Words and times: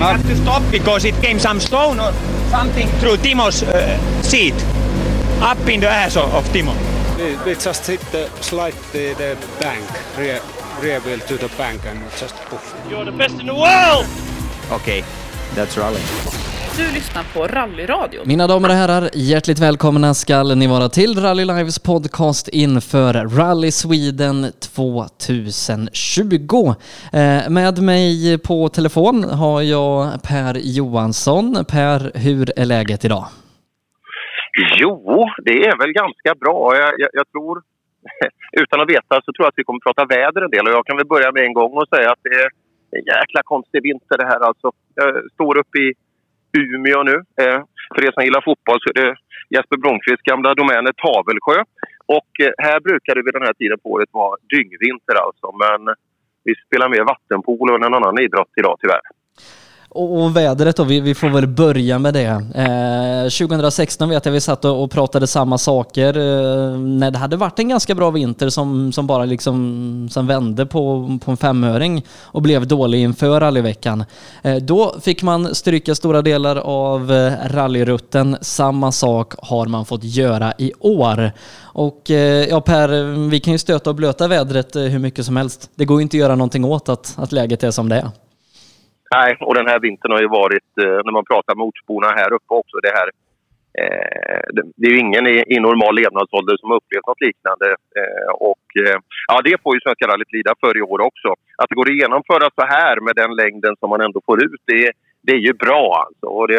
We 0.00 0.06
had 0.06 0.22
to 0.22 0.36
stop 0.36 0.62
because 0.72 1.04
it 1.04 1.14
came 1.16 1.38
some 1.38 1.60
stone 1.60 2.00
or 2.00 2.10
something 2.48 2.88
through 3.00 3.18
Timo's 3.18 3.62
uh, 3.62 4.22
seat, 4.22 4.54
up 5.42 5.58
in 5.68 5.80
the 5.80 5.90
ass 5.90 6.16
of, 6.16 6.32
of 6.32 6.42
Timo. 6.54 6.74
We, 7.18 7.36
we 7.44 7.54
just 7.54 7.86
hit 7.86 8.00
the 8.10 8.30
slide 8.40 8.72
the, 8.92 9.12
the 9.12 9.36
bank, 9.60 9.84
rear, 10.16 10.40
rear 10.80 11.00
wheel 11.00 11.18
to 11.18 11.36
the 11.36 11.48
bank 11.58 11.84
and 11.84 12.00
just 12.12 12.34
poof. 12.46 12.74
You're 12.88 13.04
the 13.04 13.12
best 13.12 13.40
in 13.40 13.44
the 13.44 13.54
world! 13.54 14.06
Okay, 14.72 15.04
that's 15.54 15.76
rally. 15.76 16.00
Du 16.76 16.82
lyssnar 16.82 17.24
på 17.34 17.40
Rallyradion. 17.56 18.22
Mina 18.26 18.46
damer 18.46 18.68
och 18.68 18.74
herrar, 18.74 19.04
hjärtligt 19.14 19.58
välkomna 19.58 20.14
skall 20.14 20.56
ni 20.56 20.66
vara 20.66 20.88
till 20.88 21.12
Rally 21.24 21.44
Lives 21.44 21.78
podcast 21.78 22.48
inför 22.48 23.12
Rally 23.38 23.70
Sweden 23.70 24.36
2020. 24.76 26.74
Eh, 27.20 27.50
med 27.58 27.82
mig 27.82 28.38
på 28.48 28.68
telefon 28.68 29.16
har 29.42 29.62
jag 29.62 30.22
Per 30.30 30.54
Johansson. 30.78 31.44
Per, 31.72 31.98
hur 32.24 32.46
är 32.60 32.66
läget 32.74 33.04
idag? 33.04 33.24
Jo, 34.80 34.94
det 35.46 35.56
är 35.68 35.76
väl 35.82 35.92
ganska 35.92 36.30
bra. 36.42 36.76
Jag, 36.76 36.90
jag, 37.02 37.10
jag, 37.12 37.26
tror, 37.32 37.62
utan 38.62 38.80
att 38.80 38.90
veta, 38.96 39.14
så 39.24 39.28
tror 39.32 39.44
jag 39.44 39.48
att 39.52 39.60
vi 39.60 39.64
kommer 39.64 39.80
att 39.82 39.88
prata 39.88 40.04
väder 40.16 40.42
en 40.42 40.50
del. 40.50 40.66
Och 40.66 40.74
jag 40.78 40.86
kan 40.86 40.96
väl 40.96 41.12
börja 41.14 41.32
med 41.32 41.42
en 41.44 41.54
gång 41.60 41.72
och 41.80 41.88
säga 41.94 42.08
att 42.12 42.22
det 42.26 42.34
är 42.42 42.48
en 42.96 43.04
jäkla 43.14 43.40
konstig 43.44 43.82
vinter 43.82 44.16
det 44.22 44.28
här 44.32 44.40
alltså. 44.48 44.66
Jag 44.94 45.10
står 45.36 45.58
uppe 45.58 45.78
i 45.78 45.88
Umeå 46.58 47.02
nu. 47.02 47.16
Eh, 47.42 47.60
för 47.94 48.04
er 48.04 48.12
som 48.12 48.24
gillar 48.24 48.48
fotboll 48.48 48.80
så 48.80 48.88
är 48.90 48.96
det 49.02 49.14
Jesper 49.54 49.76
Blomqvists 49.76 50.28
gamla 50.30 50.54
domäner 50.54 50.92
eh, 50.94 51.00
Tavelsjö. 51.02 51.58
Och 52.18 52.32
eh, 52.44 52.52
här 52.66 52.80
brukar 52.80 53.14
det 53.14 53.22
vid 53.26 53.34
den 53.34 53.46
här 53.48 53.56
tiden 53.60 53.78
på 53.82 53.88
året 53.94 54.08
vara 54.12 54.36
dyngvinter 54.52 55.16
alltså. 55.24 55.46
Men 55.62 55.80
vi 56.44 56.52
spelar 56.66 56.88
mer 56.88 57.04
vattenpolo 57.12 57.74
än 57.74 57.84
en 57.84 57.94
annan 57.94 58.20
idrott 58.26 58.52
idag 58.60 58.76
tyvärr. 58.82 59.04
Och, 59.92 60.36
vädret 60.36 60.76
då, 60.76 60.84
vi, 60.84 61.00
vi, 61.00 61.14
får 61.14 61.28
väl 61.28 61.46
börja 61.46 61.98
med 61.98 62.14
det. 62.14 62.44
Eh, 62.54 63.48
2016 63.48 64.08
vet 64.08 64.24
jag 64.24 64.32
vi 64.32 64.40
satt 64.40 64.64
och, 64.64 64.82
och 64.82 64.90
pratade 64.90 65.26
samma 65.26 65.58
saker 65.58 66.16
eh, 66.16 66.78
när 66.78 67.10
det 67.10 67.18
hade 67.18 67.36
varit 67.36 67.58
en 67.58 67.68
ganska 67.68 67.94
bra 67.94 68.10
vinter 68.10 68.48
som, 68.48 68.92
som 68.92 69.06
bara 69.06 69.24
liksom 69.24 70.08
som 70.10 70.26
vände 70.26 70.66
på, 70.66 71.18
på 71.24 71.30
en 71.30 71.36
femöring 71.36 72.04
och 72.22 72.42
blev 72.42 72.66
dålig 72.66 73.02
inför 73.02 73.40
rallyveckan. 73.40 74.04
Eh, 74.42 74.56
då 74.56 74.94
fick 75.02 75.22
man 75.22 75.54
stryka 75.54 75.94
stora 75.94 76.22
delar 76.22 76.56
av 76.56 77.12
eh, 77.12 77.32
rallyrutten. 77.46 78.36
Samma 78.40 78.92
sak 78.92 79.34
har 79.38 79.66
man 79.66 79.84
fått 79.84 80.04
göra 80.04 80.52
i 80.58 80.72
år. 80.80 81.32
Och 81.62 82.10
eh, 82.10 82.48
ja 82.48 82.60
Per, 82.60 83.28
vi 83.28 83.40
kan 83.40 83.52
ju 83.52 83.58
stöta 83.58 83.90
och 83.90 83.96
blöta 83.96 84.28
vädret 84.28 84.76
eh, 84.76 84.82
hur 84.82 84.98
mycket 84.98 85.26
som 85.26 85.36
helst. 85.36 85.70
Det 85.74 85.84
går 85.84 86.00
ju 86.00 86.02
inte 86.02 86.16
att 86.16 86.20
göra 86.20 86.34
någonting 86.34 86.64
åt 86.64 86.88
att, 86.88 87.14
att 87.16 87.32
läget 87.32 87.62
är 87.62 87.70
som 87.70 87.88
det 87.88 87.96
är. 87.96 88.10
Nej, 89.14 89.36
och 89.40 89.54
den 89.54 89.66
här 89.66 89.80
vintern 89.80 90.12
har 90.12 90.20
ju 90.20 90.28
varit, 90.28 90.70
eh, 90.82 91.00
när 91.04 91.12
man 91.12 91.30
pratar 91.32 91.54
med 91.54 91.64
ortsborna 91.64 92.08
här 92.20 92.32
uppe 92.32 92.52
också, 92.60 92.76
det 92.86 92.92
här 92.98 93.08
eh, 93.80 94.40
det 94.76 94.86
är 94.88 94.92
ju 94.94 95.00
ingen 95.06 95.26
i, 95.26 95.56
normal 95.68 95.94
levnadsålder 95.94 96.56
som 96.56 96.70
har 96.70 96.76
upplevt 96.76 97.06
något 97.06 97.26
liknande. 97.28 97.66
Eh, 97.98 98.32
och 98.50 98.66
ja, 99.28 99.40
det 99.44 99.62
får 99.62 99.74
ju 99.74 99.80
Svenska 99.80 100.06
rallyt 100.06 100.32
lida 100.32 100.52
för 100.60 100.76
i 100.78 100.82
år 100.82 101.00
också. 101.00 101.28
Att 101.60 101.68
det 101.68 101.74
går 101.74 101.90
att 101.90 102.00
genomföra 102.02 102.46
så 102.58 102.64
här 102.76 102.96
med 103.06 103.14
den 103.16 103.32
längden 103.42 103.72
som 103.80 103.90
man 103.90 104.00
ändå 104.00 104.20
får 104.26 104.44
ut, 104.44 104.62
det, 104.66 104.92
det 105.22 105.32
är 105.32 105.42
ju 105.48 105.52
bra 105.52 105.84
alltså. 106.06 106.26
Och 106.26 106.48
det, 106.48 106.54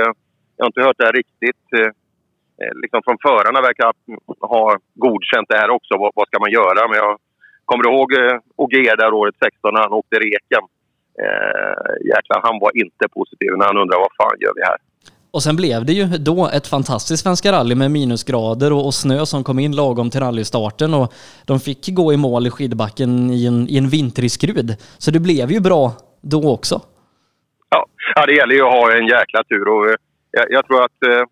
jag 0.58 0.64
har 0.64 0.72
inte 0.72 0.82
hört 0.88 0.98
det 0.98 1.06
här 1.06 1.20
riktigt. 1.22 1.66
Liksom 2.82 3.02
från 3.06 3.18
förarna 3.28 3.62
verkar 3.62 3.94
ha 4.54 4.78
godkänt 4.94 5.50
det 5.50 5.58
här 5.58 5.70
också. 5.70 5.94
Vad, 5.98 6.12
vad 6.16 6.28
ska 6.28 6.40
man 6.40 6.52
göra? 6.52 6.88
Men 6.88 6.98
jag 6.98 7.18
kommer 7.66 7.86
ihåg 7.90 8.14
eh, 8.14 8.38
Ogier 8.56 8.98
där 8.98 9.14
året 9.14 9.36
16 9.44 9.74
när 9.74 9.82
han 9.82 10.00
åkte 10.02 10.16
reken 10.20 10.64
eh, 11.20 12.08
jäklar, 12.14 12.42
han 12.44 12.60
var 12.60 12.72
inte 12.84 13.06
positiv 13.14 13.50
när 13.58 13.66
han 13.66 13.78
undrade 13.78 14.02
vad 14.02 14.16
fan 14.18 14.38
gör 14.40 14.54
vi 14.56 14.62
här. 14.62 14.78
Och 15.34 15.44
sen 15.44 15.56
blev 15.56 15.86
det 15.86 15.94
ju 15.94 16.06
då 16.06 16.50
ett 16.54 16.68
fantastiskt 16.68 17.24
Svenska 17.24 17.52
rally 17.52 17.76
med 17.76 17.92
minusgrader 17.92 18.74
och, 18.74 18.86
och, 18.86 18.94
snö 18.94 19.26
som 19.26 19.44
kom 19.44 19.60
in 19.60 19.76
lagom 19.76 20.10
till 20.10 20.20
rallystarten 20.20 20.94
och 20.94 21.14
de 21.46 21.60
fick 21.60 21.88
gå 21.88 22.14
i 22.14 22.18
mål 22.18 22.48
i 22.48 22.50
skidbacken 22.50 23.30
i 23.30 23.46
en, 23.46 23.68
i 23.70 23.78
en 23.78 23.90
vintrig 23.90 24.32
skrud. 24.32 24.70
Så 24.98 25.12
det 25.12 25.20
blev 25.20 25.52
ju 25.52 25.60
bra 25.60 25.92
då 26.22 26.54
också. 26.54 26.82
Ja, 27.70 27.86
ja 28.16 28.26
det 28.26 28.36
gäller 28.36 28.56
ju 28.56 28.62
att 28.62 28.74
ha 28.74 28.98
en 28.98 29.08
jäkla 29.08 29.44
tur 29.44 29.68
och 29.68 29.86
eh, 29.90 29.96
jag, 30.32 30.46
jag 30.50 30.66
tror 30.68 30.84
att 30.84 31.00
eh, 31.12 31.24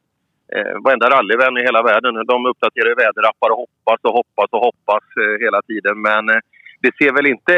eh, 0.56 0.74
varenda 0.84 1.10
rallyvän 1.10 1.58
i 1.58 1.64
hela 1.70 1.82
världen, 1.84 2.14
de 2.34 2.46
uppdaterar 2.52 2.96
väderappar 2.96 3.50
och 3.52 3.60
hoppas 3.64 4.00
och 4.08 4.14
hoppas 4.20 4.50
och 4.56 4.64
hoppas 4.68 5.06
eh, 5.24 5.36
hela 5.46 5.62
tiden. 5.62 5.96
Men 6.02 6.30
eh, 6.30 6.42
det 6.82 6.92
ser 7.00 7.12
väl 7.18 7.28
inte 7.36 7.54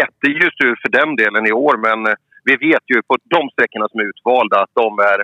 jätteljust 0.00 0.60
ut 0.68 0.78
för 0.82 0.90
den 1.00 1.16
delen 1.16 1.46
i 1.46 1.52
år 1.52 1.76
men 1.86 2.06
eh, 2.06 2.18
vi 2.48 2.54
vet 2.68 2.84
ju 2.92 3.02
på 3.08 3.16
de 3.34 3.42
sträckorna 3.52 3.88
som 3.88 4.00
är 4.00 4.04
utvalda 4.12 4.56
att 4.62 4.74
de 4.82 4.98
är, 4.98 5.18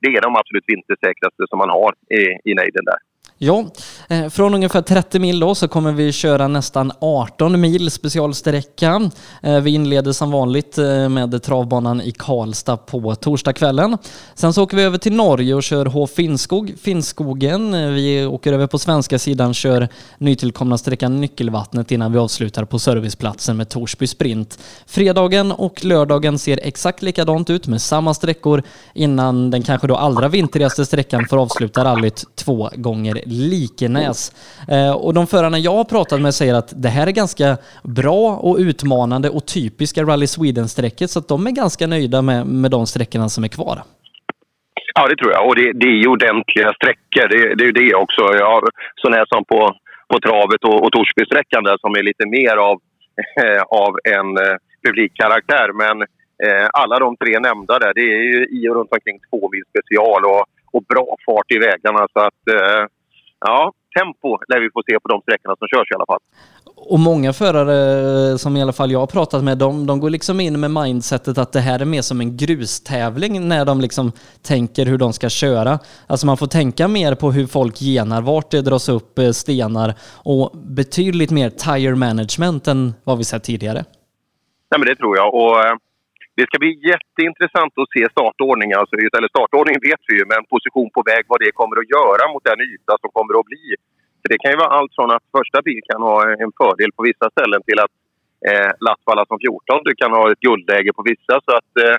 det 0.00 0.08
är 0.16 0.20
de 0.20 0.36
absolut 0.36 0.64
vintersäkraste 0.66 1.42
som 1.50 1.58
man 1.58 1.70
har 1.70 1.92
i, 2.20 2.50
i 2.50 2.54
nejden 2.54 2.84
där. 2.84 3.00
Ja, 3.38 3.56
Eh, 4.08 4.28
från 4.28 4.54
ungefär 4.54 4.82
30 4.82 5.18
mil 5.18 5.40
då 5.40 5.54
så 5.54 5.68
kommer 5.68 5.92
vi 5.92 6.12
köra 6.12 6.48
nästan 6.48 6.92
18 7.00 7.60
mil 7.60 7.90
specialsträcka. 7.90 9.10
Eh, 9.42 9.60
vi 9.60 9.70
inleder 9.70 10.12
som 10.12 10.30
vanligt 10.30 10.78
eh, 10.78 11.08
med 11.08 11.42
travbanan 11.42 12.00
i 12.00 12.12
Karlstad 12.12 12.76
på 12.76 13.14
torsdagskvällen. 13.14 13.98
Sen 14.34 14.52
så 14.52 14.62
åker 14.62 14.76
vi 14.76 14.82
över 14.82 14.98
till 14.98 15.12
Norge 15.12 15.54
och 15.54 15.62
kör 15.62 15.86
H 15.86 16.06
Finnskog, 16.06 16.74
Finnskogen. 16.80 17.94
Vi 17.94 18.26
åker 18.26 18.52
över 18.52 18.66
på 18.66 18.78
svenska 18.78 19.18
sidan, 19.18 19.54
kör 19.54 19.88
nytillkomna 20.18 20.78
sträckan 20.78 21.20
Nyckelvattnet 21.20 21.90
innan 21.90 22.12
vi 22.12 22.18
avslutar 22.18 22.64
på 22.64 22.78
serviceplatsen 22.78 23.56
med 23.56 23.68
Torsby 23.68 24.06
Sprint. 24.06 24.58
Fredagen 24.86 25.52
och 25.52 25.84
lördagen 25.84 26.38
ser 26.38 26.60
exakt 26.62 27.02
likadant 27.02 27.50
ut 27.50 27.66
med 27.66 27.82
samma 27.82 28.14
sträckor 28.14 28.62
innan 28.94 29.50
den 29.50 29.62
kanske 29.62 29.86
då 29.86 29.96
allra 29.96 30.28
vintrigaste 30.28 30.86
sträckan 30.86 31.26
får 31.30 31.38
avsluta 31.38 31.84
rallyt 31.84 32.24
två 32.34 32.70
gånger 32.76 33.22
Likenäs. 33.88 34.32
Eh, 34.68 35.04
och 35.04 35.14
de 35.14 35.26
förarna 35.26 35.58
jag 35.58 35.74
har 35.74 35.84
pratat 35.84 36.20
med 36.20 36.34
säger 36.34 36.54
att 36.54 36.82
det 36.82 36.88
här 36.88 37.06
är 37.06 37.10
ganska 37.10 37.56
bra 37.82 38.36
och 38.36 38.56
utmanande 38.58 39.28
och 39.30 39.46
typiska 39.46 40.02
Rally 40.02 40.26
Sweden-sträcket 40.26 41.10
så 41.10 41.18
att 41.18 41.28
de 41.28 41.46
är 41.46 41.50
ganska 41.50 41.86
nöjda 41.86 42.22
med, 42.22 42.46
med 42.46 42.70
de 42.70 42.86
sträckorna 42.86 43.28
som 43.28 43.44
är 43.44 43.48
kvar. 43.48 43.78
Ja, 44.94 45.08
det 45.08 45.16
tror 45.16 45.32
jag. 45.32 45.46
Och 45.48 45.56
det, 45.56 45.72
det 45.72 45.86
är 45.86 45.98
ju 46.02 46.08
ordentliga 46.08 46.72
sträckor. 46.78 47.28
Det, 47.28 47.54
det 47.54 47.64
är 47.64 47.70
ju 47.72 47.78
det 47.82 47.94
också. 47.94 48.22
Jag 48.42 48.50
har 48.54 48.62
sån 49.02 49.12
här 49.12 49.26
som 49.28 49.44
på, 49.44 49.60
på 50.12 50.20
travet 50.20 50.64
och, 50.64 50.84
och 50.84 50.92
Torsbysträckan 50.92 51.64
där 51.64 51.76
som 51.80 51.92
är 51.98 52.02
lite 52.02 52.26
mer 52.26 52.56
av, 52.56 52.76
eh, 53.42 53.62
av 53.84 53.92
en 54.16 54.28
eh, 54.44 54.56
publikkaraktär. 54.84 55.68
Men 55.82 55.96
eh, 56.46 56.66
alla 56.72 56.98
de 56.98 57.16
tre 57.16 57.38
nämnda 57.38 57.78
där, 57.78 57.92
det 57.94 58.06
är 58.16 58.22
ju 58.32 58.40
i 58.56 58.68
och 58.68 58.76
runt 58.76 58.92
omkring 58.92 59.18
två 59.30 59.40
mil 59.52 59.64
special 59.72 60.22
och, 60.32 60.44
och 60.72 60.82
bra 60.92 61.08
fart 61.26 61.50
i 61.56 61.58
vägarna. 61.58 62.02
Så 62.12 62.20
att 62.28 62.42
eh, 62.56 62.82
ja, 63.40 63.72
tempo 63.98 64.28
lär 64.48 64.60
vi 64.60 64.70
få 64.70 64.82
se 64.86 65.00
på 65.02 65.08
de 65.08 65.20
sträckorna 65.22 65.54
som 65.58 65.68
körs 65.68 65.90
i 65.90 65.94
alla 65.94 66.06
fall. 66.06 66.20
Och 66.76 66.98
många 66.98 67.32
förare 67.32 68.38
som 68.38 68.56
i 68.56 68.62
alla 68.62 68.72
fall 68.72 68.90
jag 68.90 68.98
har 68.98 69.06
pratat 69.06 69.44
med, 69.44 69.58
de, 69.58 69.86
de 69.86 70.00
går 70.00 70.10
liksom 70.10 70.40
in 70.40 70.60
med 70.60 70.70
mindsetet 70.70 71.38
att 71.38 71.52
det 71.52 71.60
här 71.60 71.80
är 71.80 71.84
mer 71.84 72.02
som 72.02 72.20
en 72.20 72.36
grustävling 72.36 73.48
när 73.48 73.64
de 73.64 73.80
liksom 73.80 74.12
tänker 74.42 74.86
hur 74.86 74.98
de 74.98 75.12
ska 75.12 75.28
köra. 75.28 75.78
Alltså 76.06 76.26
man 76.26 76.36
får 76.36 76.46
tänka 76.46 76.88
mer 76.88 77.14
på 77.14 77.32
hur 77.32 77.46
folk 77.46 77.80
genar, 77.80 78.22
vart 78.22 78.50
det 78.50 78.62
dras 78.62 78.88
upp 78.88 79.18
eh, 79.18 79.30
stenar 79.30 79.94
och 80.24 80.50
betydligt 80.54 81.30
mer 81.30 81.50
tire 81.50 81.94
management 81.94 82.68
än 82.68 82.94
vad 83.04 83.18
vi 83.18 83.24
sett 83.24 83.44
tidigare. 83.44 83.84
Nej 84.70 84.78
men 84.78 84.88
det 84.88 84.96
tror 84.96 85.16
jag 85.16 85.34
och 85.34 85.64
eh, 85.64 85.76
det 86.38 86.46
ska 86.48 86.56
bli 86.64 86.72
jätteintressant 86.90 87.74
att 87.80 87.92
se 87.94 88.02
startordningen. 88.16 88.76
Alltså, 88.80 88.94
eller 89.18 89.34
startordningen 89.36 89.82
vet 89.90 90.02
vi 90.08 90.14
ju, 90.18 90.24
men 90.32 90.50
position 90.54 90.88
på 90.96 91.00
väg, 91.10 91.22
vad 91.32 91.40
det 91.44 91.58
kommer 91.60 91.76
att 91.80 91.92
göra 91.96 92.22
mot 92.32 92.44
den 92.50 92.60
yta 92.70 92.92
som 93.02 93.10
kommer 93.16 93.32
att 93.40 93.48
bli. 93.50 93.64
För 94.20 94.28
det 94.32 94.38
kan 94.40 94.52
ju 94.52 94.58
vara 94.62 94.74
allt 94.78 94.92
från 94.96 95.10
att 95.14 95.26
första 95.38 95.58
bil 95.68 95.80
kan 95.90 96.00
ha 96.10 96.16
en 96.44 96.52
fördel 96.60 96.90
på 96.96 97.02
vissa 97.08 97.26
ställen 97.34 97.60
till 97.68 97.78
att 97.84 97.94
eh, 98.48 98.70
Latvala 98.86 99.22
som 99.30 99.38
14 99.46 99.88
du 99.88 99.92
kan 100.02 100.12
ha 100.18 100.24
ett 100.32 100.44
guldläge 100.46 100.90
på 100.98 101.02
vissa. 101.10 101.34
Så 101.46 101.52
att, 101.58 101.72
eh, 101.84 101.96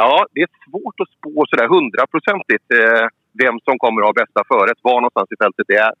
ja, 0.00 0.12
det 0.34 0.40
är 0.46 0.50
svårt 0.64 0.98
att 1.02 1.14
spå 1.16 1.34
sådär 1.50 1.68
hundraprocentigt 1.74 2.68
eh, 2.80 3.06
vem 3.42 3.56
som 3.66 3.74
kommer 3.82 3.98
att 4.00 4.10
ha 4.10 4.20
bästa 4.22 4.42
föret, 4.52 4.78
var 4.88 4.98
någonstans 5.00 5.28
i 5.34 5.40
fältet 5.42 5.66
det 5.70 5.80
är. 5.88 5.92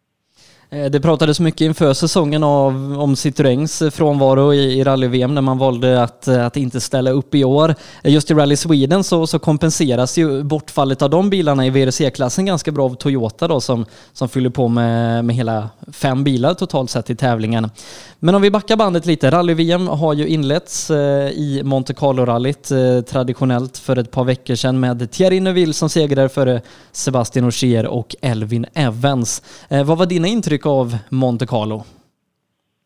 Eh, 0.70 0.90
det 0.90 1.00
pratades 1.00 1.40
mycket 1.40 1.60
inför 1.60 1.94
säsongen 1.94 2.42
av, 2.42 2.96
om 3.00 3.16
Citroëns 3.16 3.82
eh, 3.82 3.90
frånvaro 3.90 4.54
i, 4.54 4.78
i 4.78 4.84
rally-VM 4.84 5.34
när 5.34 5.42
man 5.42 5.58
valde 5.58 6.02
att, 6.02 6.28
eh, 6.28 6.46
att 6.46 6.56
inte 6.56 6.80
ställa 6.80 7.10
upp 7.10 7.34
i 7.34 7.44
år. 7.44 7.74
Just 8.04 8.30
i 8.30 8.34
Rally 8.34 8.56
Sweden 8.56 9.04
så, 9.04 9.26
så 9.26 9.38
kompenseras 9.38 10.18
ju 10.18 10.42
bortfallet 10.42 11.02
av 11.02 11.10
de 11.10 11.30
bilarna 11.30 11.66
i 11.66 11.70
WRC-klassen 11.70 12.46
ganska 12.46 12.72
bra 12.72 12.84
av 12.84 12.94
Toyota 12.94 13.48
då 13.48 13.60
som, 13.60 13.86
som 14.12 14.28
fyller 14.28 14.50
på 14.50 14.68
med, 14.68 15.24
med 15.24 15.36
hela 15.36 15.68
fem 15.92 16.24
bilar 16.24 16.54
totalt 16.54 16.90
sett 16.90 17.10
i 17.10 17.16
tävlingen. 17.16 17.70
Men 18.18 18.34
om 18.34 18.42
vi 18.42 18.50
backar 18.50 18.76
bandet 18.76 19.06
lite, 19.06 19.30
rally-VM 19.30 19.88
har 19.88 20.14
ju 20.14 20.26
inletts 20.26 20.90
i 20.90 21.60
Monte 21.64 21.94
Carlo-rallyt 21.94 22.68
traditionellt 23.06 23.78
för 23.78 23.96
ett 23.96 24.10
par 24.10 24.24
veckor 24.24 24.54
sedan 24.54 24.80
med 24.80 25.10
Thierry 25.10 25.40
Neuville 25.40 25.72
som 25.72 25.88
segrare 25.88 26.28
före 26.28 26.60
Sebastian 26.92 27.46
Ogier 27.46 27.86
och 27.86 28.16
Elvin 28.20 28.66
Evans. 28.74 29.42
Vad 29.68 29.98
var 29.98 30.06
dina 30.06 30.28
intryck 30.28 30.57
intryck 30.58 30.66
av 30.66 30.98
Monte 31.10 31.46
Carlo? 31.46 31.84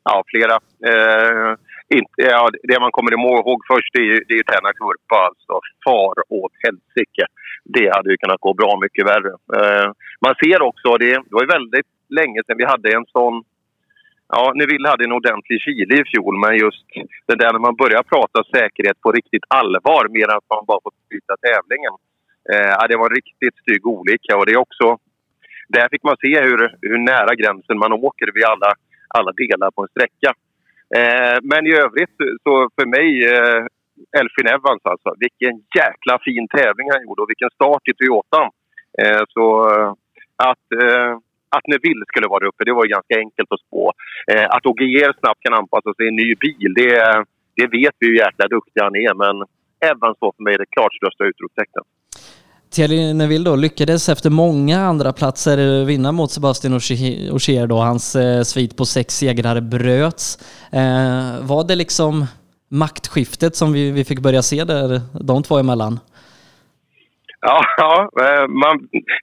Ja, 0.05 0.23
flera. 0.27 0.57
Eh, 0.91 1.57
inte, 1.89 2.23
ja, 2.23 2.49
det 2.63 2.81
man 2.81 2.93
kommer 2.93 3.13
ihåg 3.13 3.61
först 3.73 3.91
det 3.93 4.01
är 4.01 4.09
ju, 4.13 4.19
det 4.27 4.35
är 4.35 4.39
ju 4.39 4.45
Tänak 4.45 4.77
vurpa 4.81 5.19
alltså. 5.29 5.55
Far 5.85 6.15
åt 6.29 6.53
helsike. 6.65 7.25
Det 7.65 7.89
hade 7.95 8.11
ju 8.11 8.17
kunnat 8.17 8.41
gå 8.41 8.55
bra 8.55 8.79
mycket 8.85 9.07
värre. 9.07 9.33
Eh, 9.59 9.89
man 10.21 10.35
ser 10.43 10.63
också, 10.63 10.89
det, 10.97 11.11
det 11.29 11.35
var 11.37 11.43
ju 11.43 11.55
väldigt 11.59 11.91
länge 12.09 12.41
sedan 12.43 12.59
vi 12.59 12.65
hade 12.65 12.89
en 12.97 13.07
sån 13.17 13.45
Ja, 14.35 14.53
Neville 14.55 14.89
hade 14.89 15.05
en 15.05 15.19
ordentlig 15.21 15.61
Chile 15.61 15.95
i 16.01 16.05
fjol, 16.11 16.35
men 16.45 16.53
just 16.65 16.87
det 17.29 17.37
där 17.43 17.53
när 17.53 17.65
man 17.69 17.77
börjar 17.83 18.03
prata 18.03 18.39
säkerhet 18.55 19.01
på 19.01 19.13
riktigt 19.13 19.47
allvar, 19.49 20.03
mer 20.17 20.27
än 20.31 20.37
att 20.41 20.53
man 20.55 20.65
bara 20.71 20.83
får 20.85 20.93
byta 21.13 21.35
tävlingen. 21.47 21.95
Eh, 22.53 22.87
det 22.89 22.97
var 23.01 23.09
en 23.11 23.19
riktigt 23.21 23.57
stygg 23.63 23.87
olycka 23.87 24.33
och 24.39 24.47
det 24.47 24.53
är 24.53 24.67
också... 24.67 24.87
Där 25.77 25.89
fick 25.93 26.03
man 26.09 26.17
se 26.25 26.33
hur, 26.47 26.61
hur 26.89 26.99
nära 26.99 27.35
gränsen 27.41 27.79
man 27.79 27.93
åker 27.93 28.29
vid 28.35 28.45
alla, 28.45 28.71
alla 29.17 29.33
delar 29.33 29.71
på 29.71 29.83
en 29.83 29.93
sträcka. 29.95 30.31
Eh, 30.99 31.37
men 31.51 31.67
i 31.67 31.73
övrigt 31.85 32.17
så 32.45 32.55
för 32.77 32.87
mig, 32.97 33.09
eh, 33.35 33.63
Elfin 34.21 34.53
Evans 34.57 34.85
alltså, 34.93 35.11
vilken 35.25 35.55
jäkla 35.79 36.15
fin 36.27 36.47
tävling 36.57 36.89
han 36.93 37.03
gjorde 37.05 37.23
och 37.23 37.31
vilken 37.33 37.55
start 37.59 37.85
i 37.91 37.95
Toyotan. 37.95 38.49
Eh, 39.03 39.23
så 39.35 39.45
eh, 39.71 39.91
att 40.51 40.67
eh, 40.83 41.13
att 41.57 41.67
Neville 41.67 42.05
skulle 42.09 42.29
vara 42.35 42.49
uppe, 42.49 42.65
det 42.65 42.79
var 42.79 42.95
ganska 42.97 43.15
enkelt 43.25 43.53
att 43.53 43.65
spå. 43.67 43.93
Eh, 44.33 44.47
att 44.55 44.67
Ogier 44.67 45.13
snabbt 45.21 45.43
kan 45.43 45.59
anpassa 45.61 45.95
sig 45.95 46.05
i 46.07 46.09
en 46.09 46.21
ny 46.25 46.35
bil, 46.45 46.71
det, 46.81 46.93
det 47.57 47.67
vet 47.79 47.95
vi 47.99 48.07
hur 48.07 48.23
jäkla 48.25 48.47
duktig 48.57 48.81
han 48.81 48.97
är. 48.97 49.15
Men 49.25 49.37
Evans 49.91 50.19
var 50.21 50.33
för 50.37 50.43
mig 50.43 50.55
det 50.59 50.75
klart 50.77 50.95
största 50.95 51.25
utropstecknet. 51.25 51.87
Thierry 52.73 53.15
Neville 53.15 53.45
då 53.51 53.57
lyckades 53.57 54.09
efter 54.09 54.31
många 54.31 54.79
andra 54.81 55.13
platser 55.13 55.85
vinna 55.85 56.13
mot 56.13 56.31
Sebastian 56.31 56.75
Ogier 57.37 57.67
då. 57.67 57.77
Hans 57.77 58.17
eh, 58.17 58.43
svit 58.43 58.77
på 58.77 58.85
sex 58.85 59.15
segrar 59.15 59.61
bröts. 59.61 60.39
Eh, 60.73 61.47
var 61.51 61.69
det 61.69 61.77
liksom 61.77 62.27
maktskiftet 62.69 63.57
som 63.57 63.73
vi, 63.73 63.91
vi 63.91 64.05
fick 64.05 64.21
börja 64.21 64.43
se 64.43 64.65
där, 64.65 65.01
de 65.31 65.43
två 65.43 65.59
emellan? 65.59 66.01
Ja, 67.41 67.61
ja 67.77 67.95
eh, 68.25 68.47
man, 68.49 68.75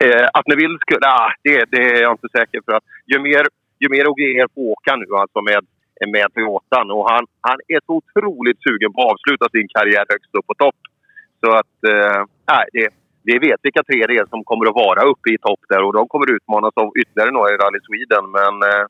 eh, 0.06 0.28
att 0.34 0.48
Neville 0.48 0.78
skulle... 0.82 1.08
Ah, 1.08 1.32
det, 1.44 1.66
det 1.72 1.82
är 1.92 2.02
jag 2.02 2.14
inte 2.14 2.30
säker 2.38 2.62
på. 2.62 2.80
Ju 3.12 3.20
mer, 3.20 3.44
ju 3.80 3.88
mer 3.90 4.08
Ogier 4.10 4.48
får 4.56 4.62
åka 4.62 4.96
nu 4.96 5.08
alltså 5.22 5.42
med, 5.50 5.62
med 6.14 6.28
Toyotan 6.34 6.92
och 6.92 7.06
han, 7.12 7.24
han 7.42 7.58
är 7.68 7.80
så 7.86 7.94
otroligt 8.02 8.60
sugen 8.66 8.94
på 8.94 9.00
att 9.02 9.12
avsluta 9.12 9.46
sin 9.50 9.68
karriär 9.76 10.06
högst 10.14 10.36
upp 10.38 10.48
på 10.48 10.54
topp. 10.54 10.80
Så 11.42 11.50
att... 11.60 11.76
Eh, 11.94 12.22
det, 12.74 12.88
vi 13.24 13.36
vet 13.48 13.60
vilka 13.64 13.84
tre 13.84 14.06
det 14.08 14.18
är 14.22 14.26
som 14.34 14.44
kommer 14.44 14.66
att 14.70 14.82
vara 14.86 15.02
uppe 15.12 15.28
i 15.34 15.38
topp 15.38 15.60
där 15.70 15.84
och 15.84 15.94
de 15.94 16.08
kommer 16.08 16.32
utmanas 16.36 16.74
av 16.76 16.90
ytterligare 17.02 17.32
några 17.32 17.50
i 17.54 17.58
Rally 17.58 17.80
Sweden. 17.88 18.26
Men 18.38 18.54
eh, 18.70 18.86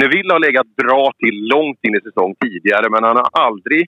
Neville 0.00 0.32
har 0.32 0.40
legat 0.46 0.68
bra 0.82 1.12
till 1.22 1.36
långt 1.54 1.80
in 1.86 1.94
i 1.98 2.00
säsong 2.00 2.34
tidigare 2.44 2.86
men 2.90 3.04
han 3.04 3.16
har 3.16 3.30
aldrig 3.46 3.82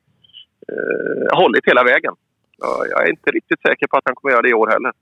eh, 0.72 1.38
hållit 1.40 1.68
hela 1.70 1.84
vägen 1.84 2.14
jag 2.90 3.06
är 3.06 3.10
inte 3.10 3.30
riktigt 3.30 3.60
säker 3.68 3.86
på 3.86 3.96
att 3.96 4.02
han 4.04 4.14
kommer 4.14 4.32
göra 4.32 4.42
det 4.42 4.48
i 4.48 4.54
år 4.54 4.68
heller. 4.68 4.92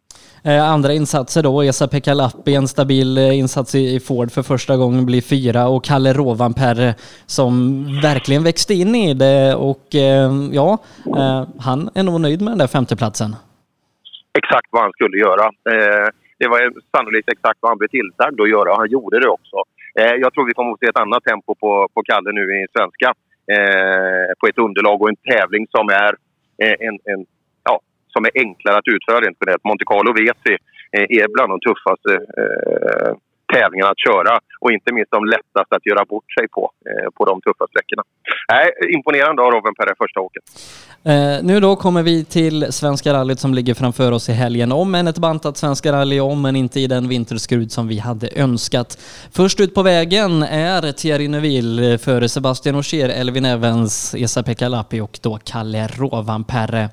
Eh, 0.44 0.72
andra 0.72 0.92
insatser 0.92 1.42
då, 1.42 1.62
Esa-Pekka 1.62 2.14
Lappi, 2.14 2.54
en 2.54 2.68
stabil 2.68 3.18
eh, 3.18 3.38
insats 3.38 3.74
i 3.74 4.00
Ford 4.00 4.30
för 4.30 4.42
första 4.42 4.76
gången 4.76 5.06
blir 5.06 5.20
fyra 5.20 5.68
och 5.68 5.84
Kalle 5.84 6.12
Rovanperä 6.12 6.88
eh, 6.88 6.94
som 7.26 7.84
verkligen 8.02 8.44
växte 8.44 8.74
in 8.74 8.94
i 8.94 9.14
det 9.14 9.54
och 9.54 9.86
ja, 10.52 10.78
han 11.58 11.90
är 11.94 12.02
nog 12.02 12.20
nöjd 12.20 12.42
med 12.42 12.50
den 12.50 12.58
där 12.58 12.66
femteplatsen. 12.66 13.36
Exakt 14.38 14.68
vad 14.70 14.82
han 14.82 14.92
skulle 14.92 15.18
göra. 15.18 15.44
Eh, 15.44 16.08
det 16.38 16.48
var 16.48 16.72
sannolikt 16.96 17.32
exakt 17.32 17.58
vad 17.60 17.70
han 17.70 17.78
blev 17.78 17.88
tillsagd 17.88 18.40
att 18.40 18.54
göra 18.56 18.72
och 18.72 18.78
han 18.78 18.90
gjorde 18.90 19.20
det 19.20 19.28
också. 19.28 19.56
Eh, 19.98 20.14
jag 20.22 20.32
tror 20.32 20.46
vi 20.46 20.52
kommer 20.52 20.72
att 20.72 20.80
se 20.80 20.86
ett 20.86 21.04
annat 21.04 21.24
tempo 21.24 21.54
på, 21.54 21.88
på 21.94 22.02
Kalle 22.02 22.32
nu 22.32 22.44
i 22.58 22.66
svenska. 22.76 23.08
Eh, 23.54 24.30
på 24.40 24.46
ett 24.46 24.58
underlag 24.58 25.02
och 25.02 25.08
en 25.08 25.22
tävling 25.32 25.66
som 25.70 25.88
är 25.88 26.12
en, 26.88 26.98
en 27.12 27.26
som 28.12 28.24
är 28.24 28.32
enklare 28.34 28.76
att 28.78 28.92
utföra 28.94 29.20
rent 29.20 29.38
generellt. 29.40 29.64
Monte 29.64 29.84
Carlo 29.90 30.12
vet 30.22 30.38
vi 30.44 30.54
eh, 30.96 31.06
är 31.20 31.26
bland 31.34 31.50
de 31.52 31.58
tuffaste 31.68 32.12
eh, 32.40 33.12
tävlingarna 33.54 33.90
att 33.90 34.06
köra 34.08 34.34
och 34.60 34.72
inte 34.72 34.92
minst 34.94 35.10
de 35.10 35.24
lättaste 35.24 35.72
att 35.76 35.86
göra 35.86 36.04
bort 36.04 36.32
sig 36.38 36.48
på, 36.48 36.70
eh, 36.88 37.10
på 37.16 37.24
de 37.24 37.40
tuffa 37.40 37.64
sträckorna. 37.72 38.02
Nej, 38.52 38.66
imponerande 38.96 39.42
av 39.42 39.50
Robin 39.50 39.74
Perre 39.74 39.94
första 39.98 40.20
åket. 40.20 40.44
Eh, 41.04 41.42
nu 41.42 41.60
då 41.60 41.76
kommer 41.76 42.02
vi 42.02 42.24
till 42.24 42.72
Svenska 42.72 43.12
rallyt 43.12 43.40
som 43.40 43.54
ligger 43.54 43.74
framför 43.74 44.12
oss 44.12 44.28
i 44.28 44.32
helgen. 44.32 44.72
Om 44.72 44.94
än 44.94 45.08
ett 45.08 45.18
bantat 45.18 45.56
Svenska 45.56 45.92
rally, 45.92 46.20
om 46.20 46.42
men 46.42 46.56
inte 46.56 46.80
i 46.80 46.86
den 46.86 47.08
vinterskrud 47.08 47.72
som 47.72 47.88
vi 47.88 47.98
hade 47.98 48.28
önskat. 48.36 48.98
Först 49.32 49.60
ut 49.60 49.74
på 49.74 49.82
vägen 49.82 50.42
är 50.42 50.92
Thierry 50.92 51.28
Neuville 51.28 51.92
eh, 51.92 51.98
före 51.98 52.28
Sebastian 52.28 52.76
Ogier, 52.76 53.08
Elvin 53.08 53.44
Evans, 53.44 54.14
Esa-Pekka 54.18 54.68
Lappi 54.68 55.00
och 55.00 55.18
då 55.22 55.38
Kalle 55.44 55.86
Rovanperä. 55.86 56.88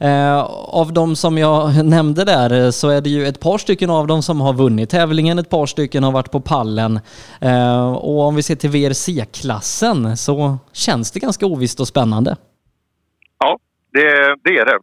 Eh, 0.00 0.40
av 0.68 0.92
de 0.92 1.16
som 1.16 1.38
jag 1.38 1.84
nämnde 1.84 2.24
där 2.24 2.64
eh, 2.64 2.70
så 2.70 2.88
är 2.88 3.00
det 3.00 3.10
ju 3.10 3.26
ett 3.26 3.40
par 3.40 3.58
stycken 3.58 3.90
av 3.90 4.06
dem 4.06 4.22
som 4.22 4.40
har 4.40 4.52
vunnit 4.52 4.90
tävlingen, 4.90 5.38
ett 5.38 5.50
par 5.50 5.66
stycken 5.66 6.04
har 6.04 6.12
varit 6.12 6.30
på 6.30 6.40
pallen. 6.40 7.00
Eh, 7.40 7.92
och 7.92 8.20
om 8.28 8.36
vi 8.36 8.42
ser 8.42 8.54
till 8.54 8.70
VRC-klassen 8.70 10.16
så 10.16 10.58
känns 10.72 11.12
det 11.12 11.20
ganska 11.20 11.46
ovisst 11.46 11.80
och 11.80 11.88
spännande. 11.88 12.36
Ja, 13.38 13.58
det, 13.92 14.36
det 14.44 14.58
är 14.58 14.64
det. 14.64 14.78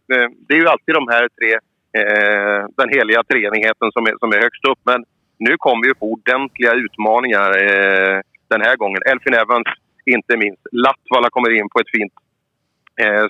Det 0.48 0.54
är 0.54 0.58
ju 0.58 0.68
alltid 0.68 0.94
de 0.94 1.08
här 1.08 1.28
tre, 1.38 1.52
eh, 2.00 2.60
den 2.76 2.88
heliga 2.88 3.22
treenigheten 3.22 3.92
som 3.92 4.02
är, 4.06 4.14
som 4.18 4.32
är 4.32 4.40
högst 4.46 4.64
upp. 4.70 4.78
Men 4.84 5.04
nu 5.38 5.56
kommer 5.58 5.88
vi 5.88 5.94
få 6.00 6.06
ordentliga 6.12 6.72
utmaningar 6.72 7.48
eh, 7.64 8.20
den 8.48 8.60
här 8.60 8.76
gången. 8.76 9.00
Elfin 9.10 9.34
Evans, 9.34 9.68
inte 10.06 10.36
minst. 10.36 10.62
Latvala 10.72 11.30
kommer 11.30 11.50
in 11.60 11.68
på 11.68 11.80
ett 11.80 11.92
fint 11.96 12.12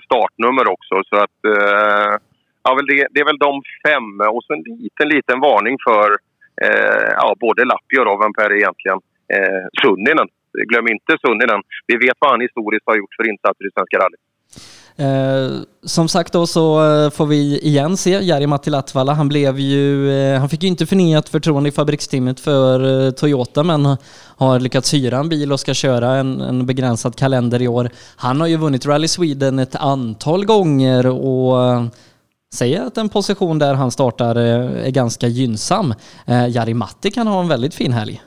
startnummer 0.03 0.67
också. 0.75 0.95
Så 1.09 1.15
att, 1.15 1.37
ja, 2.63 2.69
det, 2.87 3.07
det, 3.11 3.19
är 3.19 3.25
väl 3.25 3.37
de 3.37 3.61
fem. 3.87 4.07
Och 4.33 4.43
så 4.43 4.53
en 4.53 4.63
liten, 4.63 5.07
liten 5.15 5.39
varning 5.39 5.77
för 5.87 6.17
eh, 6.65 7.09
ja, 7.21 7.35
både 7.45 7.61
Lappi 7.71 7.95
och 7.99 8.07
Rovanperä 8.09 8.55
egentligen. 8.61 8.99
Eh, 9.33 9.63
Sunninen. 9.81 10.27
Glöm 10.69 10.87
inte 10.95 11.11
Sunninen. 11.23 11.61
Vi 11.89 11.95
vet 12.05 12.17
vad 12.19 12.31
han 12.31 12.41
historiskt 12.47 12.87
har 12.89 12.97
gjort 13.01 13.15
för 13.17 13.25
insatser 13.31 13.65
i 13.67 13.71
Svenska 13.75 13.97
rallyt. 14.03 14.25
Eh, 14.99 15.61
som 15.83 16.09
sagt 16.09 16.33
då 16.33 16.47
så 16.47 16.85
eh, 16.85 17.09
får 17.09 17.25
vi 17.25 17.59
igen 17.59 17.97
se 17.97 18.19
Jari-Matti 18.19 18.69
Latvala. 18.69 19.13
Han 19.13 19.29
blev 19.29 19.59
ju, 19.59 20.11
eh, 20.11 20.39
han 20.39 20.49
fick 20.49 20.63
ju 20.63 20.69
inte 20.69 20.85
förnyat 20.85 21.29
förtroende 21.29 21.69
i 21.69 21.71
fabriksteamet 21.71 22.39
för 22.39 23.05
eh, 23.05 23.11
Toyota 23.11 23.63
men 23.63 23.97
har 24.37 24.59
lyckats 24.59 24.93
hyra 24.93 25.17
en 25.17 25.29
bil 25.29 25.51
och 25.51 25.59
ska 25.59 25.73
köra 25.73 26.15
en, 26.15 26.41
en, 26.41 26.65
begränsad 26.65 27.15
kalender 27.15 27.61
i 27.61 27.67
år. 27.67 27.89
Han 28.15 28.41
har 28.41 28.47
ju 28.47 28.57
vunnit 28.57 28.85
Rally 28.85 29.07
Sweden 29.07 29.59
ett 29.59 29.75
antal 29.75 30.45
gånger 30.45 31.07
och 31.07 31.63
eh, 31.63 31.85
säger 32.53 32.81
att 32.81 32.97
en 32.97 33.09
position 33.09 33.59
där 33.59 33.73
han 33.73 33.91
startar 33.91 34.35
eh, 34.35 34.87
är 34.87 34.91
ganska 34.91 35.27
gynnsam. 35.27 35.87
Eh, 36.27 36.47
Jari-Matti 36.55 37.11
kan 37.11 37.27
ha 37.27 37.41
en 37.41 37.47
väldigt 37.47 37.75
fin 37.75 37.91
helg. 37.91 38.21